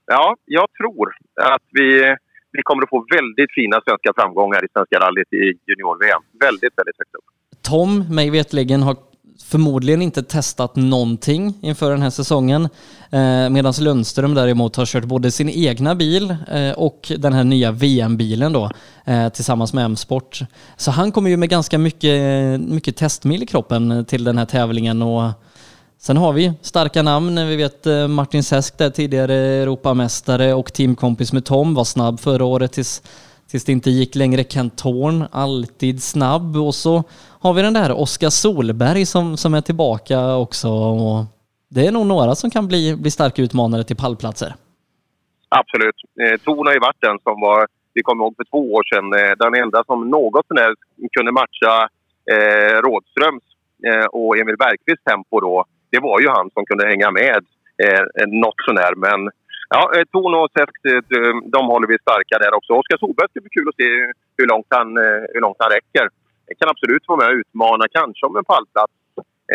ja, 0.05 0.35
jag 0.45 0.67
tror 0.79 1.07
att 1.53 1.67
vi, 1.71 2.15
vi 2.51 2.61
kommer 2.63 2.83
att 2.83 2.89
få 2.89 3.05
väldigt 3.17 3.51
fina 3.59 3.81
svenska 3.85 4.11
framgångar 4.17 4.65
i 4.65 4.67
Svenska 4.73 4.97
rallyt 4.99 5.33
i 5.33 5.43
junior-VM. 5.67 6.21
Väldigt, 6.45 6.73
väldigt 6.79 6.97
högt 7.01 7.15
upp. 7.17 7.27
Tom, 7.69 8.15
mig 8.15 8.29
vetligen, 8.29 8.81
har 8.83 8.95
förmodligen 9.43 10.01
inte 10.01 10.23
testat 10.23 10.75
någonting 10.75 11.53
inför 11.61 11.91
den 11.91 12.01
här 12.01 12.09
säsongen. 12.09 12.69
Eh, 13.09 13.49
Medan 13.49 13.73
Lundström 13.79 14.33
däremot 14.33 14.75
har 14.75 14.85
kört 14.85 15.03
både 15.03 15.31
sin 15.31 15.49
egna 15.49 15.95
bil 15.95 16.35
eh, 16.51 16.71
och 16.71 17.11
den 17.17 17.33
här 17.33 17.43
nya 17.43 17.71
VM-bilen 17.71 18.53
då 18.53 18.71
eh, 19.05 19.29
tillsammans 19.29 19.73
med 19.73 19.85
M-sport. 19.85 20.39
Så 20.77 20.91
han 20.91 21.11
kommer 21.11 21.29
ju 21.29 21.37
med 21.37 21.49
ganska 21.49 21.77
mycket, 21.77 22.21
mycket 22.61 22.97
testmil 22.97 23.43
i 23.43 23.45
kroppen 23.45 24.05
till 24.05 24.23
den 24.23 24.37
här 24.37 24.45
tävlingen 24.45 25.01
och 25.01 25.31
Sen 25.99 26.17
har 26.17 26.33
vi 26.33 26.53
starka 26.61 27.01
namn. 27.01 27.47
Vi 27.47 27.55
vet 27.55 27.87
eh, 27.87 28.07
Martin 28.07 28.43
Sesk 28.43 28.77
där 28.77 28.89
tidigare 28.89 29.35
Europamästare 29.35 30.53
och 30.53 30.73
teamkompis 30.73 31.33
med 31.33 31.45
Tom 31.45 31.73
var 31.73 31.83
snabb 31.83 32.19
förra 32.19 32.45
året 32.45 32.71
tills 32.71 33.01
tills 33.49 33.65
det 33.65 33.71
inte 33.71 33.89
gick 33.89 34.15
längre. 34.15 34.43
Kent 34.43 34.77
Thorn, 34.77 35.23
alltid 35.31 36.03
snabb. 36.03 36.57
Och 36.57 36.75
så 36.75 37.03
har 37.41 37.53
vi 37.53 37.61
den 37.61 37.73
där 37.73 37.91
Oskar 37.91 38.29
Solberg 38.29 39.05
som, 39.05 39.37
som 39.37 39.53
är 39.53 39.61
tillbaka 39.61 40.35
också. 40.35 40.69
Och 40.69 41.25
det 41.69 41.87
är 41.87 41.91
nog 41.91 42.05
några 42.05 42.35
som 42.35 42.49
kan 42.49 42.67
bli, 42.67 42.95
bli 42.95 43.11
starka 43.11 43.41
utmanare 43.41 43.83
till 43.83 43.95
pallplatser. 43.95 44.55
Absolut. 45.49 45.95
Eh, 46.21 46.39
Thorn 46.43 46.67
har 46.67 46.73
ju 46.73 46.79
varit 46.79 47.01
den 47.01 47.17
som 47.23 47.41
var, 47.41 47.67
vi 47.93 48.01
kommer 48.01 48.23
ihåg 48.23 48.35
för 48.35 48.45
två 48.51 48.73
år 48.73 48.83
sedan, 48.91 49.07
eh, 49.19 49.33
den 49.43 49.63
enda 49.63 49.83
som 49.83 50.09
något 50.09 50.47
sånär 50.47 50.71
kunde 51.17 51.31
matcha 51.31 51.73
eh, 52.33 52.75
Rådströms 52.85 53.43
eh, 53.87 54.05
och 54.05 54.37
Emil 54.37 54.57
Bergqvists 54.57 55.03
tempo 55.03 55.39
då. 55.39 55.65
Det 55.91 55.99
var 55.99 56.19
ju 56.19 56.27
han 56.37 56.49
som 56.53 56.65
kunde 56.65 56.87
hänga 56.87 57.11
med 57.11 57.41
eh, 57.83 58.03
något 58.27 58.59
sånär. 58.67 58.93
Men 59.05 59.19
Ja, 59.75 59.83
eh, 59.95 60.05
Torn 60.13 60.33
och 60.39 60.51
Säsk, 60.57 60.77
eh, 60.91 61.33
de 61.55 61.61
håller 61.73 61.87
vi 61.87 61.97
starka 62.05 62.35
där 62.43 62.53
också. 62.57 62.71
Oskar 62.73 62.97
Solberg 62.97 63.29
ska 63.29 63.41
bli 63.41 63.55
kul 63.57 63.69
att 63.69 63.79
se 63.81 63.87
hur 64.37 64.47
långt 64.53 64.69
han, 64.77 64.89
eh, 65.05 65.21
hur 65.33 65.41
långt 65.45 65.59
han 65.63 65.71
räcker. 65.77 66.05
Jag 66.49 66.57
kan 66.59 66.69
absolut 66.73 67.03
vara 67.07 67.19
med 67.21 67.29
och 67.31 67.39
utmana, 67.43 67.85
kanske 67.97 68.25
om 68.25 68.35
en 68.39 68.49
pallplats 68.51 68.97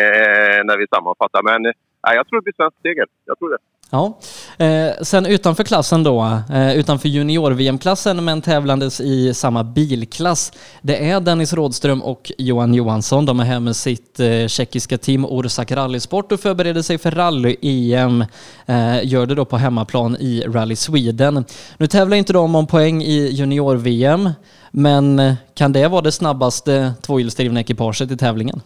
eh, 0.00 0.59
när 0.68 0.76
vi 0.80 0.87
sammanfattar. 0.94 1.42
Men 1.50 1.61
eh, 2.08 2.14
jag 2.14 2.28
tror 2.28 2.40
det 2.40 2.44
blir 2.44 2.56
svensk 2.56 2.76
seger. 2.82 3.06
Jag 3.26 3.38
tror 3.38 3.50
det. 3.50 3.58
Ja. 3.90 4.18
Eh, 4.64 4.92
sen 5.02 5.26
utanför 5.26 5.64
klassen 5.64 6.02
då, 6.02 6.40
eh, 6.52 6.76
utanför 6.76 7.08
junior-VM-klassen 7.08 8.24
men 8.24 8.42
tävlandes 8.42 9.00
i 9.00 9.34
samma 9.34 9.64
bilklass. 9.64 10.52
Det 10.82 11.10
är 11.10 11.20
Dennis 11.20 11.52
Rådström 11.52 12.02
och 12.02 12.32
Johan 12.38 12.74
Johansson. 12.74 13.26
De 13.26 13.40
är 13.40 13.44
här 13.44 13.60
med 13.60 13.76
sitt 13.76 14.20
eh, 14.20 14.46
tjeckiska 14.46 14.98
team 14.98 15.24
Orsak 15.24 15.72
Rallysport 15.72 16.32
och 16.32 16.40
förbereder 16.40 16.82
sig 16.82 16.98
för 16.98 17.10
rally-EM. 17.10 18.24
Eh, 18.66 19.06
gör 19.06 19.26
det 19.26 19.34
då 19.34 19.44
på 19.44 19.56
hemmaplan 19.56 20.16
i 20.16 20.44
Rally 20.46 20.76
Sweden. 20.76 21.44
Nu 21.76 21.86
tävlar 21.86 22.16
inte 22.16 22.32
de 22.32 22.54
om 22.54 22.66
poäng 22.66 23.02
i 23.02 23.28
junior-VM, 23.32 24.30
men 24.70 25.18
eh, 25.18 25.34
kan 25.54 25.72
det 25.72 25.88
vara 25.88 26.02
det 26.02 26.12
snabbaste 26.12 26.92
tvåhjulsdrivna 27.02 27.60
ekipaget 27.60 28.10
i 28.10 28.16
tävlingen? 28.16 28.60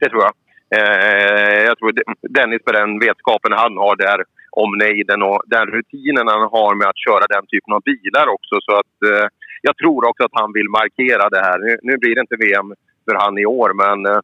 Det 0.00 0.08
tror 0.08 0.22
jag. 0.22 0.43
Eh, 0.76 1.58
jag 1.68 1.78
tror 1.78 1.92
Dennis 2.38 2.62
med 2.66 2.74
den 2.74 2.98
vetskapen 2.98 3.52
han 3.52 3.76
har 3.76 3.96
där 3.96 4.24
om 4.62 4.70
nejden 4.84 5.22
och 5.22 5.42
den 5.46 5.66
rutinen 5.66 6.28
han 6.28 6.48
har 6.56 6.74
med 6.74 6.88
att 6.88 7.04
köra 7.06 7.26
den 7.34 7.46
typen 7.46 7.72
av 7.76 7.82
bilar 7.90 8.26
också. 8.36 8.54
Så 8.66 8.72
att, 8.80 8.96
eh, 9.10 9.26
jag 9.62 9.76
tror 9.76 10.08
också 10.08 10.22
att 10.24 10.40
han 10.40 10.52
vill 10.52 10.68
markera 10.80 11.28
det 11.34 11.42
här. 11.46 11.58
Nu, 11.58 11.72
nu 11.88 11.94
blir 12.00 12.14
det 12.14 12.24
inte 12.26 12.42
VM 12.46 12.68
för 13.04 13.14
han 13.22 13.38
i 13.38 13.46
år, 13.46 13.70
men 13.82 13.98
eh, 14.12 14.20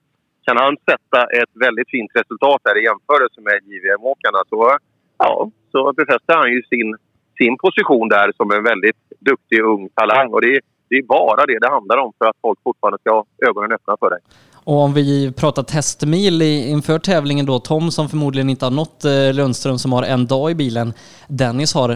kan 0.47 0.57
han 0.65 0.77
sätta 0.91 1.21
ett 1.41 1.55
väldigt 1.67 1.91
fint 1.91 2.13
resultat 2.21 2.61
här 2.65 2.77
i 2.79 2.85
jämförelse 2.91 3.41
med 3.41 3.57
JVM-åkarna 3.69 4.41
så, 4.51 4.77
ja, 5.19 5.51
så 5.73 5.93
befäster 5.93 6.35
han 6.41 6.51
ju 6.55 6.63
sin, 6.63 6.97
sin 7.39 7.55
position 7.65 8.09
där 8.09 8.33
som 8.37 8.51
en 8.57 8.65
väldigt 8.71 9.03
duktig 9.31 9.61
ung 9.73 9.89
talang. 9.95 10.29
Och 10.35 10.41
det, 10.41 10.61
det 10.89 10.97
är 10.97 11.03
bara 11.03 11.47
det 11.47 11.59
det 11.59 11.71
handlar 11.71 11.99
om 12.05 12.13
för 12.19 12.27
att 12.27 12.37
folk 12.43 12.59
fortfarande 12.63 12.99
ska 12.99 13.11
ha 13.11 13.25
ögonen 13.49 13.73
öppna 13.73 13.97
för 14.01 14.11
dig. 14.11 14.21
Och 14.65 14.79
om 14.85 14.95
vi 14.95 15.33
pratar 15.41 15.63
testmil 15.63 16.43
inför 16.43 16.99
tävlingen 16.99 17.47
då, 17.47 17.59
Tom 17.59 17.91
som 17.91 18.09
förmodligen 18.09 18.51
inte 18.51 18.65
har 18.65 18.77
nått 18.83 19.05
eh, 19.05 19.35
Lundström 19.39 19.79
som 19.79 19.93
har 19.93 20.03
en 20.03 20.27
dag 20.27 20.51
i 20.51 20.55
bilen. 20.55 20.93
Dennis 21.29 21.75
har 21.75 21.91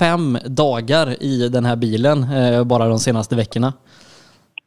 fem 0.00 0.38
dagar 0.62 1.06
i 1.30 1.48
den 1.56 1.64
här 1.64 1.76
bilen 1.76 2.18
eh, 2.38 2.64
bara 2.72 2.84
de 2.94 2.98
senaste 2.98 3.36
veckorna. 3.36 3.72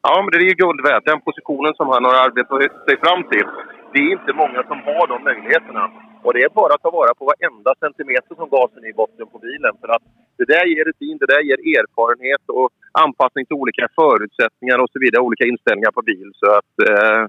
Ja, 0.08 0.16
men 0.22 0.30
det 0.32 0.38
är 0.46 0.50
ju 0.54 0.62
guld 0.64 0.82
värt. 0.90 1.06
Den 1.12 1.22
positionen 1.28 1.74
som 1.80 1.88
han 1.94 2.04
har 2.08 2.16
arbetat 2.26 2.58
sig 2.88 2.98
fram 3.04 3.22
till. 3.32 3.48
Det 3.94 4.00
är 4.06 4.10
inte 4.18 4.32
många 4.44 4.62
som 4.70 4.78
har 4.88 5.06
de 5.12 5.18
möjligheterna. 5.30 5.84
Och 6.24 6.34
det 6.34 6.42
är 6.48 6.52
bara 6.62 6.74
att 6.76 6.86
ta 6.86 6.92
vara 7.02 7.14
på 7.20 7.24
varenda 7.34 7.72
centimeter 7.84 8.34
som 8.40 8.48
gasen 8.56 8.84
är 8.86 8.92
i 8.94 9.00
botten 9.02 9.28
på 9.34 9.38
bilen. 9.48 9.74
För 9.82 9.90
att 9.96 10.04
det 10.40 10.48
där 10.54 10.66
ger 10.72 10.86
rutin, 10.90 11.18
det 11.22 11.30
där 11.34 11.44
ger 11.50 11.60
erfarenhet 11.78 12.44
och 12.58 12.68
anpassning 13.06 13.44
till 13.46 13.60
olika 13.64 13.86
förutsättningar 14.00 14.78
och 14.84 14.90
så 14.94 14.98
vidare. 15.04 15.22
Olika 15.28 15.46
inställningar 15.52 15.94
på 15.98 16.04
bil. 16.12 16.30
Så 16.42 16.48
att, 16.60 16.74
eh, 16.90 17.22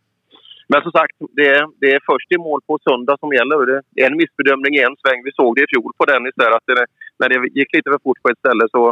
men 0.70 0.83
som 0.83 0.92
sagt, 0.98 1.16
det, 1.38 1.50
det 1.81 1.90
är 1.96 2.00
först 2.11 2.33
i 2.37 2.38
mål 2.46 2.61
på 2.68 2.74
söndag 2.88 3.16
som 3.20 3.31
gäller. 3.38 3.59
Det 3.94 4.03
är 4.03 4.11
en 4.11 4.20
missbedömning 4.22 4.72
i 4.79 4.83
en 4.88 4.96
sväng. 5.03 5.20
Vi 5.29 5.33
såg 5.40 5.50
det 5.57 5.64
i 5.64 5.72
fjol 5.72 5.92
på 5.98 6.05
Dennis 6.11 6.37
där 6.42 6.53
att 6.57 6.66
det, 6.70 6.87
när 7.18 7.29
det 7.29 7.38
gick 7.59 7.70
lite 7.77 7.90
för 7.90 8.03
fort 8.05 8.22
på 8.22 8.29
ett 8.31 8.42
ställe 8.44 8.64
så 8.77 8.83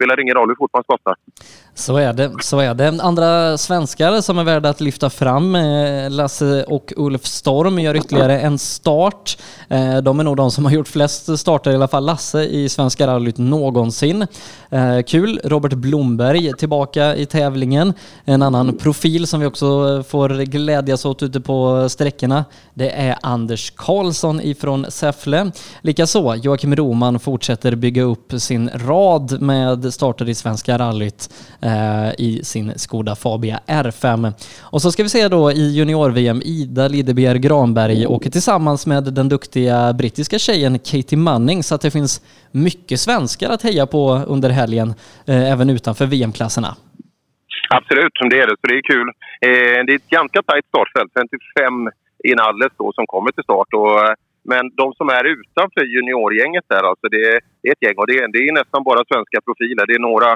spelar 0.00 0.20
ingen 0.20 0.34
roll 0.34 0.48
hur 0.48 0.54
fort 0.54 0.70
man 0.72 0.82
skottar. 0.82 1.14
Så 1.74 1.96
är 1.96 2.12
det, 2.12 2.30
så 2.42 2.58
är 2.58 2.74
det. 2.74 3.02
Andra 3.02 3.58
svenskar 3.58 4.20
som 4.20 4.38
är 4.38 4.44
värda 4.44 4.68
att 4.68 4.80
lyfta 4.80 5.10
fram, 5.10 5.54
eh, 5.54 6.10
Lasse 6.10 6.64
och 6.64 6.92
Ulf 6.96 7.26
Storm 7.26 7.78
gör 7.78 7.96
ytterligare 7.96 8.40
en 8.40 8.58
start. 8.58 9.38
Eh, 9.68 9.96
de 9.96 10.20
är 10.20 10.24
nog 10.24 10.36
de 10.36 10.50
som 10.50 10.64
har 10.64 10.72
gjort 10.72 10.88
flest 10.88 11.38
starter, 11.38 11.70
i 11.70 11.74
alla 11.74 11.88
fall 11.88 12.04
Lasse, 12.04 12.44
i 12.44 12.68
Svenska 12.68 13.06
rallyt 13.06 13.38
någonsin. 13.38 14.26
Eh, 14.70 15.00
kul! 15.06 15.40
Robert 15.44 15.72
Blomberg 15.72 16.52
tillbaka 16.52 17.16
i 17.16 17.26
tävlingen. 17.26 17.94
En 18.24 18.42
annan 18.42 18.76
profil 18.76 19.26
som 19.26 19.40
vi 19.40 19.46
också 19.46 20.02
får 20.02 20.28
glädjas 20.44 21.04
åt 21.04 21.22
ute 21.22 21.40
på 21.40 21.88
sträckorna, 21.88 22.44
det 22.74 22.90
är 22.90 23.16
Anders 23.22 23.70
Karlsson 23.70 24.40
ifrån 24.40 24.86
Säffle. 24.88 25.52
Likaså 25.80 26.34
Joakim 26.34 26.76
Roman 26.76 27.18
fortsätter 27.18 27.74
bygga 27.74 28.02
upp 28.02 28.32
sin 28.38 28.70
rad 28.74 29.40
med 29.40 29.89
startade 29.92 30.30
i 30.30 30.34
Svenska 30.34 30.78
rallyt 30.78 31.28
eh, 31.62 32.10
i 32.18 32.40
sin 32.44 32.78
Skoda 32.78 33.16
Fabia 33.16 33.60
R5. 33.66 34.32
Och 34.60 34.82
så 34.82 34.92
ska 34.92 35.02
vi 35.02 35.08
se 35.08 35.28
då 35.28 35.52
i 35.52 35.76
junior-VM, 35.76 36.42
Ida 36.44 36.88
Lidebjer 36.88 37.34
Granberg 37.34 38.06
åker 38.06 38.30
tillsammans 38.30 38.86
med 38.86 39.14
den 39.14 39.28
duktiga 39.28 39.92
brittiska 39.92 40.38
tjejen 40.38 40.78
Katie 40.78 41.18
Manning 41.18 41.62
så 41.62 41.74
att 41.74 41.80
det 41.80 41.90
finns 41.90 42.22
mycket 42.52 43.00
svenskar 43.00 43.50
att 43.50 43.62
heja 43.62 43.86
på 43.86 44.22
under 44.26 44.50
helgen, 44.50 44.88
eh, 45.26 45.52
även 45.52 45.70
utanför 45.70 46.06
VM-klasserna. 46.06 46.76
Absolut, 47.78 48.12
det 48.30 48.38
är 48.42 48.46
det. 48.46 48.56
Så 48.60 48.66
det 48.70 48.78
är 48.78 48.82
kul. 48.94 49.08
Eh, 49.46 49.78
det 49.84 49.92
är 49.92 49.96
ett 49.96 50.16
ganska 50.20 50.42
tajt 50.42 50.66
startfält. 50.72 51.10
55 51.18 51.90
inalles 52.32 52.72
då 52.78 52.92
som 52.92 53.06
kommer 53.06 53.30
till 53.32 53.44
start. 53.44 53.70
Och, 53.80 53.92
eh, 54.04 54.14
men 54.52 54.64
de 54.80 54.86
som 54.98 55.08
är 55.08 55.24
utanför 55.36 55.84
juniorgänget 55.94 56.64
där, 56.68 56.82
alltså 56.90 57.06
det, 57.14 57.22
är, 57.32 57.40
det 57.60 57.68
är 57.68 57.72
ett 57.72 57.84
gäng. 57.86 57.98
Och 58.00 58.06
det 58.06 58.16
är, 58.18 58.28
det 58.34 58.38
är 58.38 58.52
nästan 58.60 58.82
bara 58.88 59.08
svenska 59.12 59.38
profiler. 59.46 59.86
Det 59.86 59.96
är 59.98 60.08
några 60.10 60.30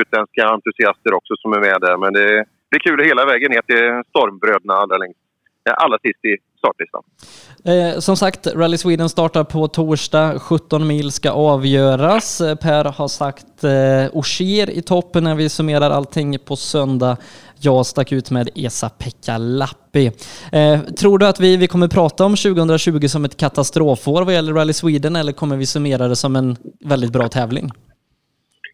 utländska 0.00 0.42
entusiaster 0.54 1.14
också 1.18 1.32
som 1.42 1.52
är 1.56 1.60
med 1.68 1.78
där. 1.86 1.96
Men 2.02 2.12
det, 2.18 2.26
det 2.68 2.76
är 2.78 2.86
kul 2.88 3.04
hela 3.04 3.24
vägen 3.32 3.50
ner 3.54 3.64
till 3.70 3.84
Stormbröderna 4.10 4.74
allra 4.74 4.96
längst. 4.96 5.20
Allra 5.84 5.98
sist 5.98 6.24
i 6.24 6.34
startlistan. 6.66 7.02
Eh, 7.64 7.98
som 7.98 8.16
sagt, 8.16 8.46
Rally 8.46 8.78
Sweden 8.78 9.08
startar 9.08 9.44
på 9.44 9.68
torsdag. 9.68 10.38
17 10.38 10.86
mil 10.86 11.12
ska 11.12 11.30
avgöras. 11.30 12.40
Eh, 12.40 12.54
per 12.54 12.84
har 12.84 13.08
sagt 13.08 13.64
eh, 13.64 14.16
Ogier 14.16 14.70
i 14.70 14.82
toppen 14.82 15.24
när 15.24 15.34
vi 15.34 15.48
summerar 15.48 15.90
allting 15.90 16.38
på 16.38 16.56
söndag. 16.56 17.16
Jag 17.60 17.86
stack 17.86 18.12
ut 18.12 18.30
med 18.30 18.48
Esa-Pekka 18.54 19.38
Lappi. 19.38 20.06
Eh, 20.52 20.80
tror 20.80 21.18
du 21.18 21.26
att 21.26 21.40
vi, 21.40 21.56
vi 21.56 21.66
kommer 21.66 21.88
prata 21.88 22.24
om 22.24 22.36
2020 22.36 23.06
som 23.08 23.24
ett 23.24 23.36
katastrofår 23.36 24.24
vad 24.24 24.34
gäller 24.34 24.52
Rally 24.52 24.72
Sweden 24.72 25.16
eller 25.16 25.32
kommer 25.32 25.56
vi 25.56 25.66
summera 25.66 26.08
det 26.08 26.16
som 26.16 26.36
en 26.36 26.56
väldigt 26.84 27.12
bra 27.12 27.28
tävling? 27.28 27.70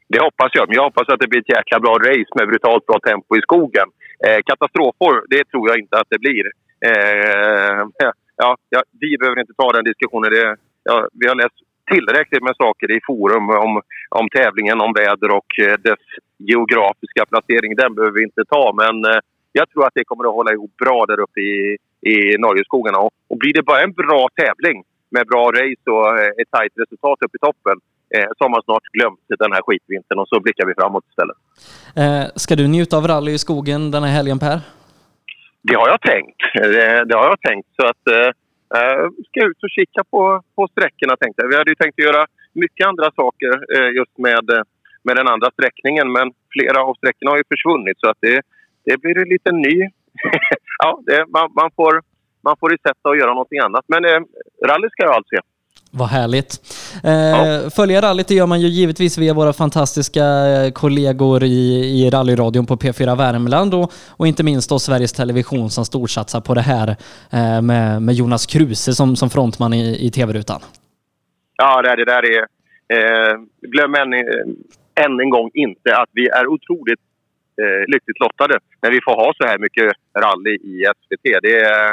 Det 0.09 0.20
hoppas 0.20 0.50
jag. 0.52 0.68
Men 0.68 0.74
jag 0.76 0.85
hoppas 0.85 1.09
att 1.09 1.20
det 1.20 1.28
blir 1.28 1.40
ett 1.40 1.57
jäkla 1.59 1.81
bra 1.81 1.94
race 2.09 2.33
med 2.38 2.48
brutalt 2.48 2.87
bra 2.87 2.98
tempo 3.09 3.37
i 3.37 3.42
skogen. 3.42 3.88
Eh, 4.26 4.40
katastrofår, 4.50 5.14
det 5.35 5.44
tror 5.50 5.64
jag 5.70 5.78
inte 5.78 5.96
att 6.00 6.11
det 6.11 6.18
blir. 6.18 6.44
Eh, 6.88 7.80
ja, 8.42 8.56
ja, 8.68 8.82
vi 9.00 9.18
behöver 9.18 9.40
inte 9.40 9.54
ta 9.54 9.72
den 9.72 9.84
diskussionen. 9.84 10.30
Det, 10.32 10.56
ja, 10.82 11.08
vi 11.12 11.28
har 11.28 11.34
läst 11.34 11.58
tillräckligt 11.92 12.42
med 12.42 12.56
saker 12.56 12.88
i 12.96 13.00
forum 13.06 13.50
om, 13.64 13.72
om 14.20 14.28
tävlingen, 14.28 14.80
om 14.80 14.92
väder 14.92 15.30
och 15.38 15.50
eh, 15.62 15.76
dess 15.88 16.04
geografiska 16.38 17.22
placering. 17.30 17.76
Den 17.76 17.94
behöver 17.94 18.16
vi 18.18 18.24
inte 18.24 18.44
ta, 18.54 18.64
men 18.82 18.94
eh, 19.10 19.20
jag 19.52 19.70
tror 19.70 19.86
att 19.86 19.94
det 19.94 20.04
kommer 20.04 20.24
att 20.28 20.38
hålla 20.38 20.52
ihop 20.52 20.76
bra 20.84 21.06
där 21.06 21.20
uppe 21.20 21.40
i, 21.40 21.76
i 22.12 22.16
Norgeskogarna. 22.38 22.98
Och, 22.98 23.12
och 23.30 23.38
blir 23.38 23.52
det 23.52 23.62
bara 23.62 23.82
en 23.82 23.92
bra 23.92 24.28
tävling 24.42 24.84
med 25.14 25.26
bra 25.26 25.44
race 25.60 25.86
och 25.94 26.08
eh, 26.18 26.40
ett 26.40 26.50
tajt 26.50 26.72
resultat 26.82 27.18
uppe 27.24 27.36
i 27.36 27.42
toppen 27.48 27.76
eh, 28.14 28.28
så 28.36 28.44
har 28.44 28.50
man 28.50 28.62
snart 28.64 28.86
glömt 28.96 29.20
den 29.38 29.52
här 29.52 29.62
skitvintern 29.66 30.18
och 30.18 30.28
så 30.28 30.40
blickar 30.40 30.66
vi 30.66 30.74
framåt 30.74 31.04
istället. 31.10 31.36
Eh, 31.96 32.24
ska 32.36 32.56
du 32.56 32.68
njuta 32.68 32.96
av 32.96 33.06
rally 33.06 33.32
i 33.32 33.38
skogen 33.38 33.90
den 33.90 34.02
här 34.02 34.12
helgen 34.12 34.38
Per? 34.38 34.60
Det 35.62 35.75
har 35.75 35.88
jag 35.88 36.01
tänkt. 36.01 36.40
Det, 36.55 37.05
det 37.09 37.16
har 37.16 37.29
jag 37.33 37.40
tänkt. 37.40 37.68
Så 37.79 37.87
att, 37.87 38.05
eh, 38.16 38.31
eh, 38.77 39.05
ska 39.27 39.37
jag 39.40 39.51
ut 39.51 39.62
och 39.66 39.75
kika 39.79 40.03
på, 40.11 40.42
på 40.57 40.68
sträckorna 40.72 41.16
tänkte 41.16 41.42
jag. 41.42 41.48
Vi 41.48 41.57
hade 41.57 41.70
ju 41.70 41.75
tänkt 41.75 41.98
göra 41.98 42.27
mycket 42.53 42.87
andra 42.87 43.11
saker 43.20 43.53
eh, 43.77 43.90
just 43.98 44.18
med, 44.18 44.44
eh, 44.51 44.62
med 45.07 45.16
den 45.16 45.29
andra 45.29 45.51
sträckningen 45.51 46.12
men 46.12 46.27
flera 46.55 46.79
av 46.88 46.94
sträckorna 46.94 47.31
har 47.31 47.38
ju 47.38 47.51
försvunnit 47.55 47.98
så 48.01 48.11
att 48.11 48.20
det, 48.20 48.40
det 48.85 49.01
blir 49.01 49.18
en 49.22 49.29
liten 49.35 49.57
ny... 49.66 49.77
ja, 50.83 51.01
det, 51.07 51.27
man, 51.37 51.46
man, 51.61 51.70
får, 51.77 51.92
man 52.46 52.57
får 52.61 52.70
sätta 52.88 53.11
att 53.11 53.18
göra 53.20 53.35
någonting 53.38 53.59
annat. 53.59 53.85
Men 53.88 54.05
eh, 54.05 54.20
rally 54.68 54.88
ska 54.90 55.03
jag 55.03 55.14
alltså 55.14 55.37
se. 55.37 55.40
Vad 55.94 56.08
härligt. 56.08 56.52
Eh, 57.04 57.12
ja. 57.12 57.70
Följa 57.70 58.00
rallyt 58.00 58.28
det 58.28 58.35
gör 58.35 58.46
man 58.46 58.61
ju 58.61 58.68
givetvis 58.68 59.18
via 59.18 59.35
våra 59.35 59.52
fantastiska 59.52 60.24
eh, 60.24 60.72
kollegor 60.72 61.42
i, 61.42 61.58
i 62.00 62.11
rallyradion 62.11 62.66
på 62.66 62.76
P4 62.76 63.16
Värmland 63.16 63.74
och, 63.74 63.92
och 64.16 64.26
inte 64.26 64.44
minst 64.44 64.70
då 64.70 64.78
Sveriges 64.78 65.12
Television 65.12 65.70
som 65.70 65.85
storsatsar 65.85 66.40
på 66.40 66.54
det 66.54 66.61
här 66.61 66.88
eh, 67.32 67.62
med, 67.62 68.02
med 68.02 68.14
Jonas 68.14 68.46
Kruse 68.46 68.92
som, 68.94 69.16
som 69.16 69.30
frontman 69.30 69.72
i, 69.74 70.06
i 70.06 70.11
tv-rutan. 70.11 70.61
Ja, 71.56 71.82
det, 71.82 71.96
det 71.96 72.04
där 72.04 72.24
är... 72.37 72.46
Eh, 72.94 73.35
glöm 73.72 73.94
än, 73.94 74.12
än 75.04 75.20
en 75.20 75.30
gång 75.30 75.50
inte 75.54 75.96
att 75.96 76.11
vi 76.12 76.28
är 76.28 76.46
otroligt 76.46 77.00
eh, 77.62 77.82
lyckligt 77.92 78.20
lottade 78.20 78.58
när 78.82 78.90
vi 78.90 79.00
får 79.04 79.14
ha 79.14 79.32
så 79.37 79.46
här 79.46 79.58
mycket 79.58 79.92
rally 80.18 80.54
i 80.54 80.85
SVT. 80.96 81.24
Det 81.42 81.56
är 81.61 81.90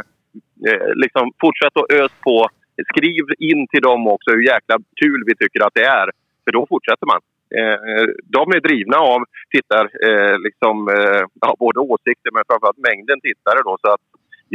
eh, 0.67 0.93
liksom 0.95 1.31
fortsätt 1.41 1.77
att 1.77 1.91
ös 1.91 2.11
på 2.23 2.49
skriv 2.91 3.25
in 3.39 3.67
till 3.67 3.81
dem 3.81 4.07
också 4.07 4.31
hur 4.31 4.41
jäkla 4.53 4.75
kul 5.01 5.23
vi 5.25 5.35
tycker 5.35 5.65
att 5.65 5.73
det 5.73 5.85
är. 5.85 6.07
För 6.43 6.51
då 6.51 6.65
fortsätter 6.69 7.07
man. 7.13 7.21
Eh, 7.57 8.05
de 8.37 8.43
är 8.55 8.61
drivna 8.67 8.97
av 8.97 9.19
tittar, 9.55 9.85
eh, 10.07 10.35
liksom, 10.47 10.75
eh, 10.97 11.23
ja, 11.41 11.55
både 11.59 11.79
åsikter 11.79 12.31
men 12.33 12.43
framförallt 12.49 12.87
mängden 12.89 13.21
tittare. 13.21 13.59
Då, 13.67 13.77
så 13.81 13.87
att 13.93 14.01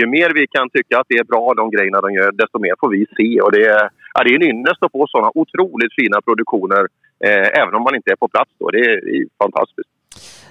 ju 0.00 0.06
mer 0.06 0.30
vi 0.34 0.46
kan 0.46 0.70
tycka 0.70 0.98
att 0.98 1.08
det 1.08 1.18
är 1.18 1.24
bra, 1.32 1.54
de 1.54 1.70
grejerna 1.70 2.00
de 2.00 2.10
gör, 2.12 2.32
desto 2.32 2.58
mer 2.58 2.74
får 2.80 2.90
vi 2.96 3.06
se. 3.18 3.40
Och 3.40 3.52
det, 3.52 3.64
är, 3.66 3.88
ja, 4.14 4.24
det 4.24 4.30
är 4.30 4.37
en 4.40 4.50
ynnest 4.52 4.82
att 4.82 4.92
få 4.92 5.06
sådana 5.06 5.30
otroligt 5.34 5.94
fina 6.00 6.18
produktioner, 6.20 6.84
eh, 7.26 7.48
även 7.60 7.74
om 7.74 7.82
man 7.82 7.94
inte 7.94 8.10
är 8.12 8.16
på 8.16 8.28
plats. 8.28 8.50
Då. 8.58 8.70
Det 8.70 8.78
är, 8.78 9.00
det 9.06 9.16
är 9.18 9.26
fantastiskt. 9.44 9.93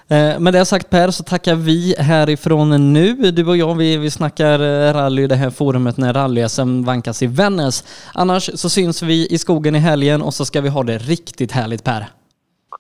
Eh, 0.08 0.40
med 0.40 0.54
det 0.54 0.66
sagt 0.66 0.90
Per 0.90 1.12
så 1.12 1.24
tackar 1.24 1.56
vi 1.56 1.96
härifrån 2.00 2.94
nu. 2.94 3.14
Du 3.14 3.48
och 3.48 3.58
jag 3.58 3.76
vi, 3.76 3.98
vi 3.98 4.12
snackar 4.12 4.60
eh, 4.60 4.94
rally 4.94 5.24
i 5.24 5.28
det 5.28 5.36
här 5.36 5.50
forumet 5.50 5.98
när 5.98 6.14
rally-SM 6.14 6.86
vankas 6.86 7.24
i 7.24 7.28
Vännäs. 7.28 8.10
Annars 8.14 8.50
så 8.54 8.70
syns 8.70 9.04
vi 9.04 9.28
i 9.28 9.38
skogen 9.38 9.76
i 9.76 9.80
helgen 9.80 10.22
och 10.22 10.34
så 10.34 10.46
ska 10.46 10.62
vi 10.62 10.70
ha 10.70 10.84
det 10.84 10.98
riktigt 10.98 11.52
härligt 11.52 11.84
Per. 11.84 12.06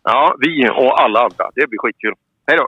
Ja, 0.04 0.36
vi 0.40 0.70
och 0.70 1.02
alla 1.02 1.20
andra. 1.20 1.46
Det 1.56 1.68
blir 1.70 1.80
skitkul. 1.80 2.14
Hej 2.48 2.58
då! 2.58 2.68